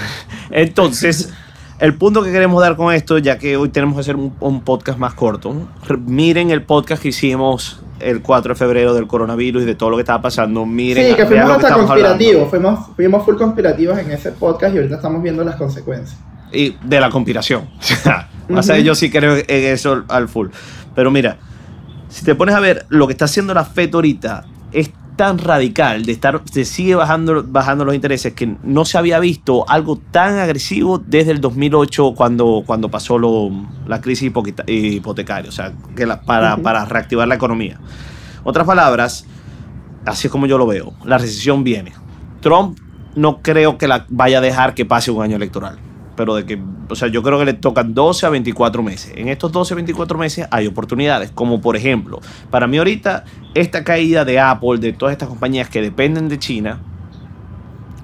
Entonces, 0.50 1.32
el 1.80 1.94
punto 1.94 2.22
que 2.22 2.32
queremos 2.32 2.60
dar 2.60 2.76
con 2.76 2.92
esto, 2.92 3.18
ya 3.18 3.38
que 3.38 3.56
hoy 3.56 3.68
tenemos 3.68 3.94
que 3.96 4.00
hacer 4.00 4.16
un, 4.16 4.34
un 4.40 4.62
podcast 4.62 4.98
más 4.98 5.14
corto, 5.14 5.54
re- 5.86 5.96
miren 5.96 6.50
el 6.50 6.62
podcast 6.62 7.02
que 7.02 7.08
hicimos 7.08 7.80
el 8.00 8.22
4 8.22 8.54
de 8.54 8.58
febrero 8.58 8.94
del 8.94 9.06
coronavirus 9.06 9.62
y 9.62 9.66
de 9.66 9.74
todo 9.74 9.90
lo 9.90 9.96
que 9.96 10.02
estaba 10.02 10.22
pasando. 10.22 10.64
Miren, 10.66 11.10
sí, 11.10 11.14
que 11.16 11.26
fuimos 11.26 11.50
hasta 11.50 11.74
conspirativos, 11.74 12.48
fuimos, 12.50 12.80
fuimos 12.96 13.24
full 13.24 13.36
conspirativos 13.36 13.98
en 13.98 14.10
ese 14.12 14.32
podcast 14.32 14.74
y 14.74 14.78
ahorita 14.78 14.96
estamos 14.96 15.22
viendo 15.22 15.44
las 15.44 15.56
consecuencias. 15.56 16.18
y 16.52 16.76
de 16.84 17.00
la 17.00 17.10
conspiración. 17.10 17.68
o 18.56 18.62
sea, 18.62 18.78
yo 18.78 18.94
sí 18.94 19.10
creo 19.10 19.36
en 19.36 19.44
eso 19.48 20.04
al 20.08 20.28
full. 20.28 20.48
Pero 20.94 21.10
mira, 21.10 21.38
si 22.08 22.24
te 22.24 22.34
pones 22.34 22.54
a 22.54 22.60
ver 22.60 22.86
lo 22.88 23.06
que 23.06 23.12
está 23.12 23.26
haciendo 23.26 23.52
la 23.54 23.64
FED 23.64 23.94
ahorita, 23.94 24.44
es 24.72 24.90
tan 25.18 25.36
radical 25.38 26.06
de 26.06 26.12
estar, 26.12 26.40
se 26.50 26.64
sigue 26.64 26.94
bajando, 26.94 27.44
bajando 27.46 27.84
los 27.84 27.94
intereses 27.94 28.32
que 28.32 28.56
no 28.62 28.84
se 28.86 28.96
había 28.96 29.18
visto 29.18 29.68
algo 29.68 29.96
tan 30.10 30.38
agresivo 30.38 30.96
desde 30.98 31.32
el 31.32 31.40
2008 31.42 32.14
cuando, 32.16 32.62
cuando 32.64 32.88
pasó 32.90 33.18
lo- 33.18 33.50
la 33.86 34.00
crisis 34.00 34.32
hipotecaria, 34.68 35.48
o 35.48 35.52
sea, 35.52 35.72
que 35.96 36.06
la- 36.06 36.20
para, 36.22 36.56
para 36.58 36.84
reactivar 36.86 37.28
la 37.28 37.34
economía. 37.34 37.78
Otras 38.44 38.66
palabras, 38.66 39.26
así 40.06 40.28
es 40.28 40.30
como 40.32 40.46
yo 40.46 40.56
lo 40.56 40.66
veo, 40.66 40.92
la 41.04 41.18
recesión 41.18 41.64
viene. 41.64 41.92
Trump 42.40 42.78
no 43.16 43.42
creo 43.42 43.76
que 43.76 43.88
la 43.88 44.06
vaya 44.08 44.38
a 44.38 44.40
dejar 44.40 44.74
que 44.74 44.86
pase 44.86 45.10
un 45.10 45.22
año 45.22 45.36
electoral. 45.36 45.78
Pero 46.18 46.34
de 46.34 46.44
que, 46.44 46.58
o 46.90 46.96
sea, 46.96 47.06
yo 47.06 47.22
creo 47.22 47.38
que 47.38 47.44
le 47.44 47.52
tocan 47.54 47.94
12 47.94 48.26
a 48.26 48.28
24 48.30 48.82
meses. 48.82 49.12
En 49.14 49.28
estos 49.28 49.52
12 49.52 49.72
a 49.72 49.76
24 49.76 50.18
meses 50.18 50.48
hay 50.50 50.66
oportunidades, 50.66 51.30
como 51.30 51.60
por 51.60 51.76
ejemplo, 51.76 52.18
para 52.50 52.66
mí 52.66 52.76
ahorita, 52.76 53.22
esta 53.54 53.84
caída 53.84 54.24
de 54.24 54.40
Apple, 54.40 54.78
de 54.80 54.92
todas 54.92 55.12
estas 55.12 55.28
compañías 55.28 55.68
que 55.68 55.80
dependen 55.80 56.28
de 56.28 56.40
China, 56.40 56.80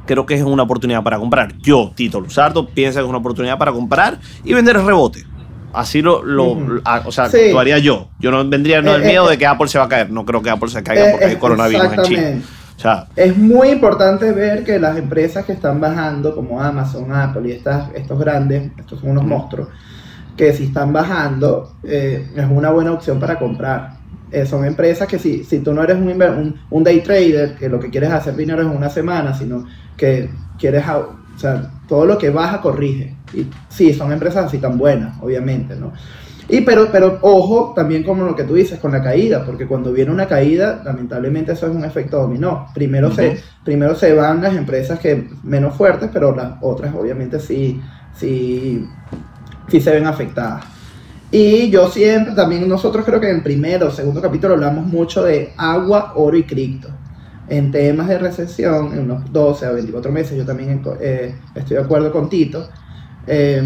creo 0.06 0.26
que 0.26 0.34
es 0.34 0.42
una 0.42 0.62
oportunidad 0.62 1.02
para 1.02 1.18
comprar. 1.18 1.54
Yo, 1.58 1.90
Tito 1.96 2.20
Luzardo, 2.20 2.68
pienso 2.68 3.00
que 3.00 3.04
es 3.04 3.08
una 3.08 3.18
oportunidad 3.18 3.58
para 3.58 3.72
comprar 3.72 4.20
y 4.44 4.54
vender 4.54 4.76
el 4.76 4.86
rebote. 4.86 5.24
Así 5.72 6.00
lo, 6.00 6.22
lo- 6.22 6.80
a- 6.84 7.02
o 7.04 7.10
sea, 7.10 7.28
Sí. 7.28 7.46
actuaría 7.46 7.78
yo. 7.78 8.10
Yo 8.20 8.30
no 8.30 8.48
vendría 8.48 8.80
no, 8.80 8.94
el 8.94 9.02
Eh, 9.02 9.06
miedo 9.08 9.26
eh, 9.26 9.32
de 9.32 9.38
que 9.38 9.46
Apple 9.46 9.66
se 9.66 9.76
va 9.78 9.86
a 9.86 9.88
caer. 9.88 10.08
No 10.08 10.24
creo 10.24 10.40
que 10.40 10.50
Apple 10.50 10.68
se 10.68 10.84
caiga 10.84 11.08
Eh, 11.08 11.10
porque 11.10 11.24
hay 11.26 11.32
eh, 11.32 11.38
coronavirus 11.38 11.92
en 11.94 12.02
China. 12.02 12.42
Sea, 12.88 13.06
Es 13.16 13.36
muy 13.36 13.68
importante 13.70 14.32
ver 14.32 14.64
que 14.64 14.78
las 14.78 14.96
empresas 14.96 15.44
que 15.44 15.52
están 15.52 15.80
bajando, 15.80 16.34
como 16.34 16.60
Amazon, 16.60 17.12
Apple 17.12 17.48
y 17.48 17.52
estas, 17.52 17.90
estos 17.94 18.18
grandes, 18.18 18.70
estos 18.78 19.00
son 19.00 19.10
unos 19.10 19.24
monstruos, 19.24 19.68
que 20.36 20.52
si 20.52 20.64
están 20.64 20.92
bajando, 20.92 21.76
eh, 21.84 22.28
es 22.34 22.46
una 22.50 22.70
buena 22.70 22.92
opción 22.92 23.20
para 23.20 23.38
comprar. 23.38 23.96
Eh, 24.32 24.46
son 24.46 24.64
empresas 24.64 25.06
que 25.06 25.18
si, 25.18 25.44
si 25.44 25.60
tú 25.60 25.72
no 25.72 25.82
eres 25.82 25.96
un, 25.96 26.08
inver- 26.08 26.36
un, 26.36 26.56
un 26.70 26.82
day 26.84 27.00
trader, 27.02 27.54
que 27.54 27.68
lo 27.68 27.78
que 27.78 27.88
quieres 27.90 28.10
es 28.10 28.16
hacer 28.16 28.34
dinero 28.36 28.62
en 28.62 28.68
una 28.68 28.90
semana, 28.90 29.32
sino 29.32 29.64
que 29.96 30.28
quieres, 30.58 30.84
o 30.88 31.38
sea, 31.38 31.70
todo 31.88 32.04
lo 32.04 32.18
que 32.18 32.30
baja 32.30 32.60
corrige. 32.60 33.14
Y 33.32 33.46
sí, 33.68 33.94
son 33.94 34.12
empresas 34.12 34.46
así 34.46 34.58
tan 34.58 34.76
buenas, 34.76 35.16
obviamente, 35.20 35.76
¿no? 35.76 35.92
Y 36.48 36.60
pero, 36.60 36.88
pero 36.92 37.18
ojo 37.22 37.72
también 37.74 38.02
como 38.02 38.24
lo 38.24 38.36
que 38.36 38.44
tú 38.44 38.54
dices 38.54 38.78
con 38.78 38.92
la 38.92 39.02
caída, 39.02 39.44
porque 39.44 39.66
cuando 39.66 39.92
viene 39.92 40.10
una 40.10 40.28
caída, 40.28 40.82
lamentablemente 40.84 41.52
eso 41.52 41.66
es 41.66 41.74
un 41.74 41.84
efecto 41.84 42.20
dominó. 42.20 42.66
Primero, 42.74 43.10
se, 43.12 43.40
primero 43.64 43.94
se 43.94 44.12
van 44.12 44.42
las 44.42 44.54
empresas 44.54 44.98
que 44.98 45.28
menos 45.42 45.74
fuertes, 45.74 46.10
pero 46.12 46.34
las 46.34 46.54
otras 46.60 46.94
obviamente 46.94 47.40
sí, 47.40 47.80
sí, 48.14 48.86
sí 49.68 49.80
se 49.80 49.90
ven 49.90 50.06
afectadas. 50.06 50.64
Y 51.30 51.70
yo 51.70 51.88
siempre, 51.88 52.34
también 52.34 52.68
nosotros 52.68 53.04
creo 53.04 53.18
que 53.20 53.30
en 53.30 53.36
el 53.36 53.42
primero 53.42 53.88
o 53.88 53.90
segundo 53.90 54.20
capítulo 54.20 54.54
hablamos 54.54 54.86
mucho 54.86 55.24
de 55.24 55.52
agua, 55.56 56.12
oro 56.14 56.36
y 56.36 56.44
cripto. 56.44 56.88
En 57.48 57.72
temas 57.72 58.06
de 58.08 58.18
recesión, 58.18 58.92
en 58.92 59.00
unos 59.00 59.32
12 59.32 59.66
a 59.66 59.72
24 59.72 60.12
meses, 60.12 60.36
yo 60.36 60.44
también 60.44 60.82
eh, 61.00 61.34
estoy 61.54 61.76
de 61.76 61.82
acuerdo 61.82 62.12
con 62.12 62.28
Tito, 62.28 62.68
eh, 63.26 63.62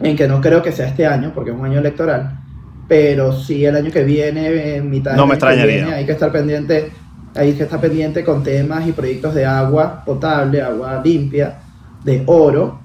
en 0.00 0.16
que 0.16 0.28
no 0.28 0.40
creo 0.40 0.62
que 0.62 0.72
sea 0.72 0.86
este 0.88 1.06
año, 1.06 1.32
porque 1.34 1.50
es 1.50 1.56
un 1.56 1.64
año 1.64 1.78
electoral, 1.78 2.38
pero 2.86 3.32
sí 3.32 3.64
el 3.64 3.76
año 3.76 3.90
que 3.90 4.04
viene, 4.04 4.76
en 4.76 4.88
mitad 4.90 5.14
No 5.16 5.22
del 5.22 5.28
me 5.28 5.34
año 5.34 5.40
que 5.40 5.46
extrañaría. 5.46 5.76
viene, 5.84 5.94
hay 5.94 6.06
que 6.06 6.12
estar 6.12 6.32
pendiente, 6.32 6.90
hay 7.34 7.52
que 7.52 7.62
estar 7.64 7.80
pendiente 7.80 8.24
con 8.24 8.42
temas 8.42 8.86
y 8.86 8.92
proyectos 8.92 9.34
de 9.34 9.44
agua 9.44 10.02
potable, 10.04 10.62
agua 10.62 11.00
limpia, 11.04 11.58
de 12.04 12.22
oro, 12.26 12.80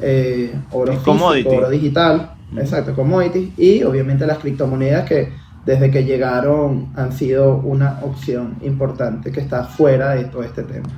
eh, 0.00 0.52
oro 0.72 0.92
físico, 0.92 1.12
commodity. 1.12 1.48
oro 1.48 1.70
digital, 1.70 2.32
exacto, 2.56 2.94
commodities 2.94 3.58
y 3.58 3.82
obviamente 3.82 4.26
las 4.26 4.38
criptomonedas 4.38 5.06
que 5.06 5.32
desde 5.64 5.90
que 5.90 6.04
llegaron 6.04 6.92
han 6.96 7.12
sido 7.12 7.56
una 7.56 7.98
opción 8.02 8.56
importante 8.62 9.32
que 9.32 9.40
está 9.40 9.64
fuera 9.64 10.14
de 10.14 10.24
todo 10.24 10.42
este 10.44 10.62
tema. 10.62 10.88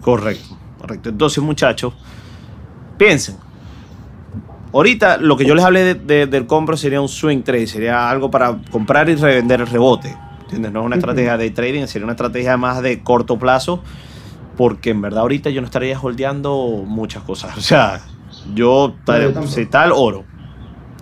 Correcto, 0.00 0.56
correcto. 0.80 1.08
Entonces, 1.10 1.42
muchachos, 1.42 1.94
piensen. 2.98 3.36
Ahorita 4.76 5.16
lo 5.16 5.36
que 5.36 5.44
yo 5.46 5.54
les 5.54 5.64
hablé 5.64 5.82
de- 5.84 5.94
de- 5.94 6.26
del 6.26 6.46
compro 6.46 6.76
sería 6.76 7.00
un 7.00 7.08
swing 7.08 7.42
trade, 7.42 7.66
sería 7.66 8.10
algo 8.10 8.30
para 8.30 8.56
comprar 8.70 9.08
y 9.08 9.14
revender 9.16 9.60
el 9.62 9.66
rebote. 9.66 10.14
¿Entiendes? 10.42 10.70
No 10.70 10.80
es 10.80 10.86
una 10.86 10.96
estrategia 10.96 11.36
de 11.36 11.50
trading, 11.50 11.86
sería 11.86 12.04
una 12.04 12.12
estrategia 12.12 12.56
más 12.56 12.82
de 12.82 13.02
corto 13.02 13.38
plazo, 13.38 13.82
porque 14.56 14.90
en 14.90 15.00
verdad 15.00 15.20
ahorita 15.20 15.50
yo 15.50 15.60
no 15.60 15.66
estaría 15.66 15.98
holdeando 15.98 16.84
muchas 16.86 17.22
cosas. 17.22 17.56
O 17.58 17.60
sea, 17.60 18.00
yo, 18.54 18.94
tampoco. 19.04 19.46
si 19.46 19.66
tal 19.66 19.92
oro 19.92 20.24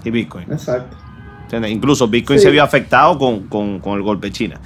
y 0.04 0.10
Bitcoin. 0.10 0.50
Exacto. 0.52 0.96
¿entiendes? 1.42 1.72
Incluso 1.72 2.08
Bitcoin 2.08 2.38
Sí. 2.38 2.44
se 2.46 2.50
vio 2.50 2.62
afectado 2.62 3.18
con, 3.18 3.48
con- 3.48 3.80
con 3.80 3.94
el 3.94 4.02
golpe 4.02 4.28
de 4.28 4.32
China. 4.32 4.60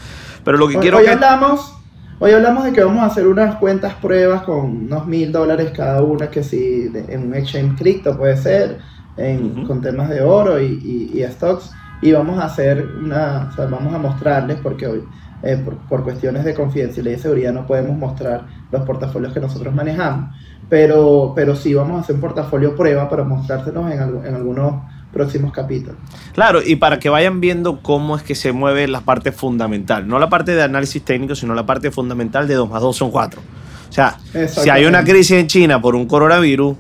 Pero 0.45 0.59
lo 0.59 0.69
que 0.69 0.77
Hoy, 0.77 0.83
quiero 0.83 0.99
hoy 0.99 1.05
que... 1.05 1.11
hablamos, 1.11 1.75
hoy 2.21 2.31
hablamos 2.33 2.65
de 2.65 2.73
que 2.73 2.85
vamos 2.85 3.03
a 3.03 3.07
hacer 3.07 3.27
unas 3.27 3.57
cuentas 3.57 3.95
pruebas 3.95 4.43
con 4.43 4.61
unos 4.87 5.07
mil 5.07 5.33
dólares 5.33 5.73
cada 5.75 6.03
una, 6.03 6.31
que 6.31 6.45
si 6.45 6.89
en 7.09 7.27
un 7.27 7.35
exchange 7.35 7.77
cripto 7.77 8.17
puede 8.17 8.37
ser, 8.37 8.79
en- 9.19 9.59
Ujú. 9.59 9.67
con 9.67 9.81
temas 9.83 10.09
de 10.09 10.23
oro 10.23 10.61
y, 10.61 10.67
y- 11.13 11.21
y 11.21 11.25
stocks, 11.31 11.71
y 12.01 12.13
vamos 12.13 12.39
a 12.39 12.45
hacer 12.45 12.87
una, 13.03 13.49
o 13.51 13.57
sea, 13.57 13.67
vamos 13.67 13.93
a 13.93 13.99
mostrarles, 13.99 14.59
porque 14.63 14.87
hoy, 14.87 15.03
eh, 15.43 15.57
por, 15.65 15.77
por 15.89 16.05
cuestiones 16.05 16.45
de 16.45 16.55
confidencialidad 16.55 17.17
y 17.19 17.21
seguridad 17.21 17.53
no 17.53 17.67
podemos 17.67 17.97
mostrar 17.99 18.47
los 18.71 18.83
portafolios 18.83 19.33
que 19.33 19.41
nosotros 19.41 19.75
manejamos, 19.75 20.35
pero, 20.69 21.33
pero 21.35 21.57
sí 21.57 21.75
vamos 21.75 21.97
a 21.99 22.01
hacer 22.01 22.15
un 22.15 22.21
portafolio 22.21 22.77
prueba 22.77 23.09
para 23.09 23.25
mostrárselos 23.25 23.91
en, 23.91 23.99
algu- 24.01 24.25
en 24.27 24.35
algunos 24.35 24.83
próximos 25.13 25.53
capítulos. 25.53 25.97
Claro, 26.35 26.61
y 26.65 26.77
para 26.77 26.99
que 26.99 27.09
vayan 27.09 27.41
viendo 27.41 27.81
cómo 27.83 28.15
es 28.17 28.23
que 28.23 28.35
se 28.35 28.53
mueve 28.53 28.87
la 28.87 29.01
parte 29.01 29.33
fundamental, 29.33 30.07
no 30.07 30.19
la 30.19 30.29
parte 30.29 30.55
de 30.55 30.63
análisis 30.63 31.03
técnico, 31.03 31.35
sino 31.35 31.55
la 31.55 31.65
parte 31.67 31.91
fundamental 31.91 32.47
de 32.47 32.55
2 32.55 32.69
más 32.69 32.83
2 32.83 32.95
son 32.97 33.11
4. 33.11 33.41
O 33.89 33.93
sea, 33.93 34.19
si 34.49 34.69
hay 34.69 34.85
una 34.85 35.03
crisis 35.03 35.33
en 35.39 35.47
China 35.47 35.81
por 35.81 35.97
un 35.97 36.07
coronavirus, 36.07 36.77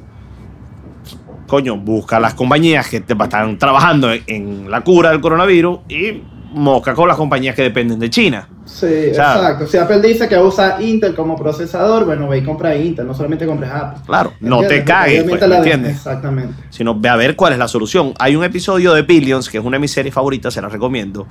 coño, 1.48 1.76
busca 1.76 2.20
las 2.20 2.34
compañías 2.34 2.86
que 2.88 3.00
te 3.00 3.14
están 3.14 3.58
trabajando 3.58 4.12
en, 4.12 4.22
en 4.28 4.70
la 4.70 4.82
cura 4.82 5.10
del 5.10 5.20
coronavirus 5.20 5.80
y 5.88 6.22
mosca 6.52 6.94
con 6.94 7.08
las 7.08 7.16
compañías 7.16 7.54
que 7.56 7.62
dependen 7.62 7.98
de 7.98 8.08
China. 8.08 8.48
Sí, 8.64 8.86
exacto. 8.86 9.66
Si 9.66 9.76
Apple 9.78 10.00
dice 10.00 10.28
que 10.28 10.36
usa 10.38 10.76
Intel 10.80 11.14
como 11.14 11.36
procesador, 11.36 12.04
bueno, 12.04 12.28
ve 12.28 12.38
y 12.38 12.42
compra 12.44 12.74
Intel, 12.76 13.06
no 13.06 13.14
solamente 13.14 13.46
compres 13.46 13.70
Apple. 13.70 14.02
Claro, 14.06 14.32
no 14.40 14.60
te 14.62 14.84
cagues, 14.84 15.24
pues, 15.24 15.40
¿me 15.40 15.48
la 15.48 15.54
de- 15.54 15.56
entiendes? 15.56 15.96
Exactamente. 15.96 16.54
sino 16.70 16.94
ve 16.98 17.08
a 17.08 17.16
ver 17.16 17.34
cuál 17.34 17.54
es 17.54 17.58
la 17.58 17.66
solución. 17.68 18.12
Hay 18.18 18.36
un 18.36 18.44
episodio 18.44 18.92
de 18.94 19.02
Billions, 19.02 19.48
que 19.48 19.58
es 19.58 19.64
una 19.64 19.76
de 19.76 19.80
mis 19.80 19.90
series 19.90 20.14
favoritas, 20.14 20.52
se 20.54 20.60
la 20.62 20.68
recomiendo, 20.68 21.26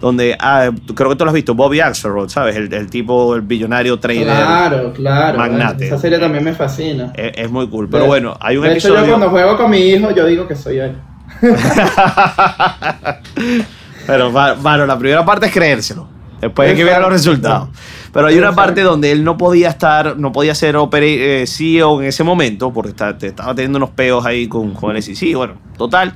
donde 0.00 0.36
ah, 0.38 0.70
creo 0.94 1.10
que 1.10 1.16
tú 1.16 1.24
lo 1.24 1.30
has 1.30 1.34
visto, 1.34 1.54
Bobby 1.54 1.80
Axelrod, 1.80 2.28
¿sabes? 2.28 2.54
El, 2.56 2.72
el 2.72 2.88
tipo, 2.88 3.34
el 3.34 3.42
billonario 3.42 3.98
trader. 3.98 4.24
Claro, 4.24 4.92
claro. 4.92 5.38
Magnate. 5.38 5.86
Esa 5.86 5.98
serie 5.98 6.18
también 6.18 6.44
me 6.44 6.52
fascina. 6.52 7.12
Es, 7.16 7.32
es 7.36 7.50
muy 7.50 7.66
cool. 7.68 7.88
Pero 7.90 8.04
De- 8.04 8.08
bueno, 8.08 8.36
hay 8.40 8.56
un 8.56 8.62
de 8.64 8.70
hecho, 8.74 8.88
episodio. 8.88 9.02
yo 9.04 9.08
cuando 9.10 9.30
juego 9.30 9.56
con 9.56 9.70
mi 9.70 9.78
hijo, 9.78 10.10
yo 10.12 10.26
digo 10.26 10.46
que 10.46 10.54
soy 10.54 10.78
él. 10.78 10.96
Pero, 14.06 14.30
bueno, 14.32 14.86
la 14.86 14.98
primera 14.98 15.24
parte 15.24 15.46
es 15.46 15.52
creérselo. 15.52 16.08
Después 16.40 16.70
hay 16.70 16.76
que 16.76 16.84
ver 16.84 17.00
los 17.00 17.10
resultados. 17.10 17.68
Pero 18.12 18.28
hay 18.28 18.38
una 18.38 18.54
parte 18.54 18.82
donde 18.82 19.10
él 19.12 19.24
no 19.24 19.36
podía 19.36 19.68
estar, 19.68 20.16
no 20.16 20.32
podía 20.32 20.54
ser 20.54 20.76
opera- 20.76 21.04
eh, 21.06 21.44
CEO 21.46 22.00
en 22.00 22.06
ese 22.08 22.22
momento, 22.24 22.72
porque 22.72 22.90
estaba 22.90 23.18
teniendo 23.54 23.76
unos 23.78 23.90
peos 23.90 24.24
ahí 24.24 24.46
con, 24.46 24.72
con 24.72 24.94
el 24.96 25.02
SEC. 25.02 25.34
Bueno, 25.34 25.54
total. 25.76 26.14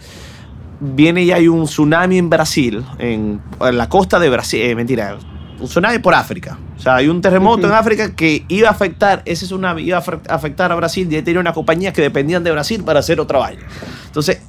Viene 0.84 1.22
y 1.22 1.30
hay 1.30 1.46
un 1.46 1.66
tsunami 1.66 2.18
en 2.18 2.28
Brasil, 2.28 2.84
en, 2.98 3.40
en 3.60 3.78
la 3.78 3.88
costa 3.88 4.18
de 4.18 4.28
Brasil, 4.28 4.62
eh, 4.62 4.74
mentira, 4.74 5.16
un 5.60 5.66
tsunami 5.66 6.00
por 6.00 6.12
África. 6.12 6.58
O 6.76 6.80
sea, 6.80 6.96
hay 6.96 7.06
un 7.08 7.20
terremoto 7.20 7.68
en 7.68 7.72
África 7.72 8.16
que 8.16 8.44
iba 8.48 8.66
a 8.66 8.72
afectar, 8.72 9.22
ese 9.24 9.46
tsunami 9.46 9.82
iba 9.82 9.98
a 9.98 10.02
afect- 10.02 10.28
afectar 10.28 10.72
a 10.72 10.74
Brasil 10.74 11.06
y 11.12 11.22
tenía 11.22 11.38
una 11.40 11.52
compañía 11.52 11.92
que 11.92 12.02
dependían 12.02 12.42
de 12.42 12.50
Brasil 12.50 12.82
para 12.82 12.98
hacer 12.98 13.20
otra 13.20 13.38
vaina. 13.38 13.62
Entonces, 14.06 14.40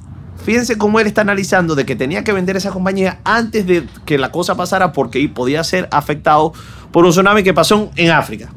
fíjense 0.44 0.76
cómo 0.76 0.98
él 0.98 1.06
está 1.06 1.20
analizando 1.20 1.76
de 1.76 1.86
que 1.86 1.94
tenía 1.94 2.24
que 2.24 2.32
vender 2.32 2.56
esa 2.56 2.72
compañía 2.72 3.20
antes 3.22 3.64
de 3.64 3.86
que 4.04 4.18
la 4.18 4.32
cosa 4.32 4.56
pasara 4.56 4.90
porque 4.90 5.28
podía 5.28 5.62
ser 5.62 5.88
afectado 5.92 6.52
por 6.90 7.04
un 7.04 7.12
tsunami 7.12 7.44
que 7.44 7.54
pasó 7.54 7.92
en 7.94 8.10
África. 8.10 8.48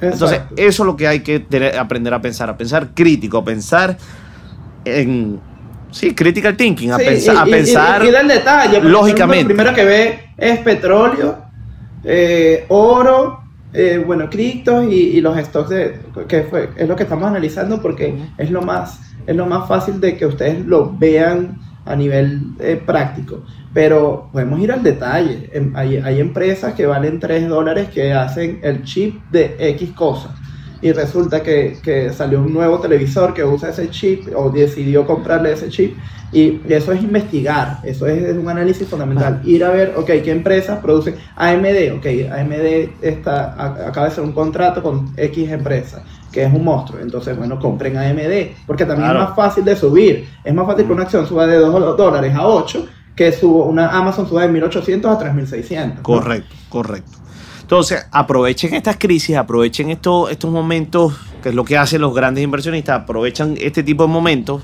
Entonces, 0.00 0.38
Exacto. 0.38 0.54
eso 0.58 0.82
es 0.84 0.86
lo 0.86 0.96
que 0.96 1.08
hay 1.08 1.20
que 1.24 1.40
tener- 1.40 1.76
aprender 1.76 2.14
a 2.14 2.20
pensar, 2.22 2.48
a 2.48 2.56
pensar 2.56 2.90
crítico, 2.94 3.38
a 3.38 3.44
pensar 3.44 3.98
en... 4.84 5.40
Sí, 5.92 6.14
critical 6.14 6.56
thinking, 6.56 6.90
a, 6.92 6.98
Sí, 6.98 7.04
pensa- 7.04 7.32
y- 7.32 7.36
a 7.36 7.44
y- 7.44 7.48
y- 7.48 7.52
pensar... 7.52 8.04
y, 8.04 8.08
el 8.08 8.28
detalle. 8.28 8.80
lógicamente. 8.82 9.44
Lo 9.44 9.48
primero 9.56 9.74
que 9.74 9.84
ve 9.84 10.18
es 10.36 10.58
petróleo, 10.60 11.38
eh, 12.04 12.64
oro, 12.68 13.40
eh, 13.72 14.02
bueno, 14.04 14.28
criptos 14.28 14.84
y, 14.90 14.94
y 15.16 15.20
los 15.20 15.36
stocks 15.38 15.70
de, 15.70 15.96
que 16.28 16.42
fue, 16.44 16.70
es 16.76 16.88
lo 16.88 16.96
que 16.96 17.04
estamos 17.04 17.26
analizando 17.28 17.80
porque 17.80 18.14
es 18.38 18.50
lo 18.50 18.62
más 18.62 19.00
es 19.26 19.36
lo 19.36 19.46
más 19.46 19.68
fácil 19.68 20.00
de 20.00 20.16
que 20.16 20.26
ustedes 20.26 20.66
lo 20.66 20.92
vean 20.98 21.56
a 21.86 21.94
nivel 21.94 22.40
eh, 22.58 22.80
práctico. 22.84 23.44
Pero 23.72 24.28
podemos 24.32 24.58
ir 24.60 24.72
al 24.72 24.82
detalle. 24.82 25.48
Em, 25.52 25.72
Hay, 25.76 25.96
hay 25.98 26.18
empresas 26.20 26.74
que 26.74 26.86
valen 26.86 27.20
3 27.20 27.48
dólares 27.48 27.88
que 27.94 28.12
hacen 28.12 28.58
el 28.64 28.82
chip 28.82 29.22
de 29.30 29.54
X 29.60 29.90
cosas. 29.92 30.32
Y 30.82 30.92
resulta 30.92 31.42
que, 31.42 31.78
que 31.82 32.12
salió 32.12 32.40
un 32.40 32.52
nuevo 32.52 32.78
televisor 32.80 33.32
que 33.32 33.44
usa 33.44 33.70
ese 33.70 33.88
chip 33.88 34.26
o 34.34 34.50
decidió 34.50 35.06
comprarle 35.06 35.52
ese 35.52 35.68
chip. 35.68 35.96
Y 36.32 36.60
eso 36.68 36.92
es 36.92 37.02
investigar, 37.02 37.78
eso 37.84 38.06
es, 38.06 38.22
es 38.22 38.36
un 38.36 38.48
análisis 38.48 38.88
fundamental. 38.88 39.40
Ir 39.44 39.62
a 39.64 39.70
ver, 39.70 39.94
ok, 39.96 40.06
qué 40.06 40.30
empresas 40.30 40.78
producen. 40.80 41.14
AMD, 41.36 41.96
ok, 41.98 42.06
AMD 42.32 42.88
está, 43.02 43.52
acaba 43.86 44.06
de 44.06 44.12
hacer 44.12 44.24
un 44.24 44.32
contrato 44.32 44.82
con 44.82 45.12
X 45.16 45.50
empresa, 45.50 46.02
que 46.32 46.42
es 46.44 46.52
un 46.52 46.64
monstruo. 46.64 47.00
Entonces, 47.00 47.36
bueno, 47.36 47.60
compren 47.60 47.96
AMD, 47.98 48.56
porque 48.66 48.86
también 48.86 49.10
Claro. 49.10 49.22
es 49.22 49.28
más 49.28 49.36
fácil 49.36 49.64
de 49.64 49.76
subir. 49.76 50.26
Es 50.42 50.54
más 50.54 50.66
fácil 50.66 50.86
que 50.86 50.92
una 50.92 51.02
acción 51.02 51.26
suba 51.26 51.46
de 51.46 51.56
2 51.56 51.96
dólares 51.96 52.34
a 52.34 52.46
8 52.46 52.86
que 53.14 53.30
suba, 53.30 53.66
una 53.66 53.88
Amazon 53.88 54.26
suba 54.26 54.42
de 54.42 54.48
1800 54.48 55.10
a 55.14 55.18
3600. 55.18 55.96
¿no? 55.98 56.02
Correcto, 56.02 56.54
correcto. 56.70 57.18
Entonces, 57.72 58.06
aprovechen 58.10 58.74
estas 58.74 58.98
crisis, 58.98 59.34
aprovechen 59.34 59.88
estos, 59.88 60.30
estos 60.30 60.50
momentos, 60.50 61.18
que 61.42 61.48
es 61.48 61.54
lo 61.54 61.64
que 61.64 61.78
hacen 61.78 62.02
los 62.02 62.14
grandes 62.14 62.44
inversionistas, 62.44 63.00
aprovechan 63.00 63.54
este 63.58 63.82
tipo 63.82 64.02
de 64.02 64.10
momentos 64.10 64.62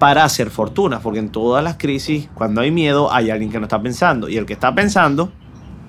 para 0.00 0.24
hacer 0.24 0.50
fortunas, 0.50 1.00
porque 1.00 1.20
en 1.20 1.28
todas 1.28 1.62
las 1.62 1.76
crisis, 1.76 2.28
cuando 2.34 2.60
hay 2.60 2.72
miedo, 2.72 3.12
hay 3.12 3.30
alguien 3.30 3.52
que 3.52 3.60
no 3.60 3.66
está 3.66 3.80
pensando, 3.80 4.28
y 4.28 4.36
el 4.36 4.46
que 4.46 4.54
está 4.54 4.74
pensando 4.74 5.30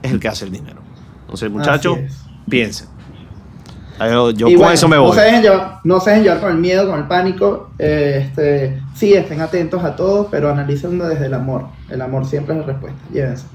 es 0.03 0.11
el 0.11 0.19
que 0.19 0.27
hace 0.27 0.45
el 0.45 0.51
dinero. 0.51 0.81
Entonces, 1.21 1.49
muchachos, 1.49 1.97
piensen. 2.47 2.89
Yo, 3.97 4.45
con 4.45 4.55
bueno, 4.55 4.71
eso 4.71 4.87
me 4.87 4.97
No 4.97 5.05
voy. 5.05 5.17
se, 5.17 5.21
dejen 5.21 5.41
llevar, 5.41 5.79
no 5.83 5.99
se 5.99 6.11
dejen 6.11 6.25
llevar 6.25 6.41
con 6.41 6.51
el 6.51 6.57
miedo, 6.59 6.87
con 6.87 6.99
el 6.99 7.07
pánico. 7.07 7.71
eh, 7.79 8.27
este, 8.27 8.79
sí, 8.93 9.15
estén 9.15 9.41
atentos 9.41 9.83
a 9.83 9.95
todo, 9.95 10.27
pero 10.29 10.51
analicen 10.51 10.99
desde 10.99 11.25
el 11.25 11.33
amor. 11.33 11.69
El 11.89 12.03
amor 12.03 12.23
siempre 12.27 12.53
es 12.53 12.61
la 12.61 12.67
respuesta. 12.67 12.99
Llévense. 13.11 13.45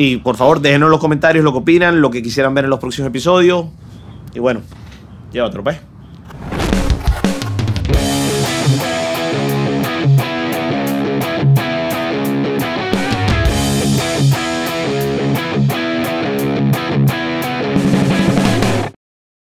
Y 0.00 0.18
por 0.18 0.36
favor, 0.36 0.60
déjenos 0.60 0.86
en 0.86 0.90
los 0.92 1.00
comentarios 1.00 1.44
lo 1.44 1.50
que 1.50 1.58
opinan, 1.58 2.00
lo 2.00 2.08
que 2.08 2.22
quisieran 2.22 2.54
ver 2.54 2.62
en 2.62 2.70
los 2.70 2.78
próximos 2.78 3.08
episodios. 3.08 3.66
Y 4.32 4.38
bueno, 4.38 4.60
ya 5.32 5.44
otro, 5.44 5.64
pues. 5.64 5.80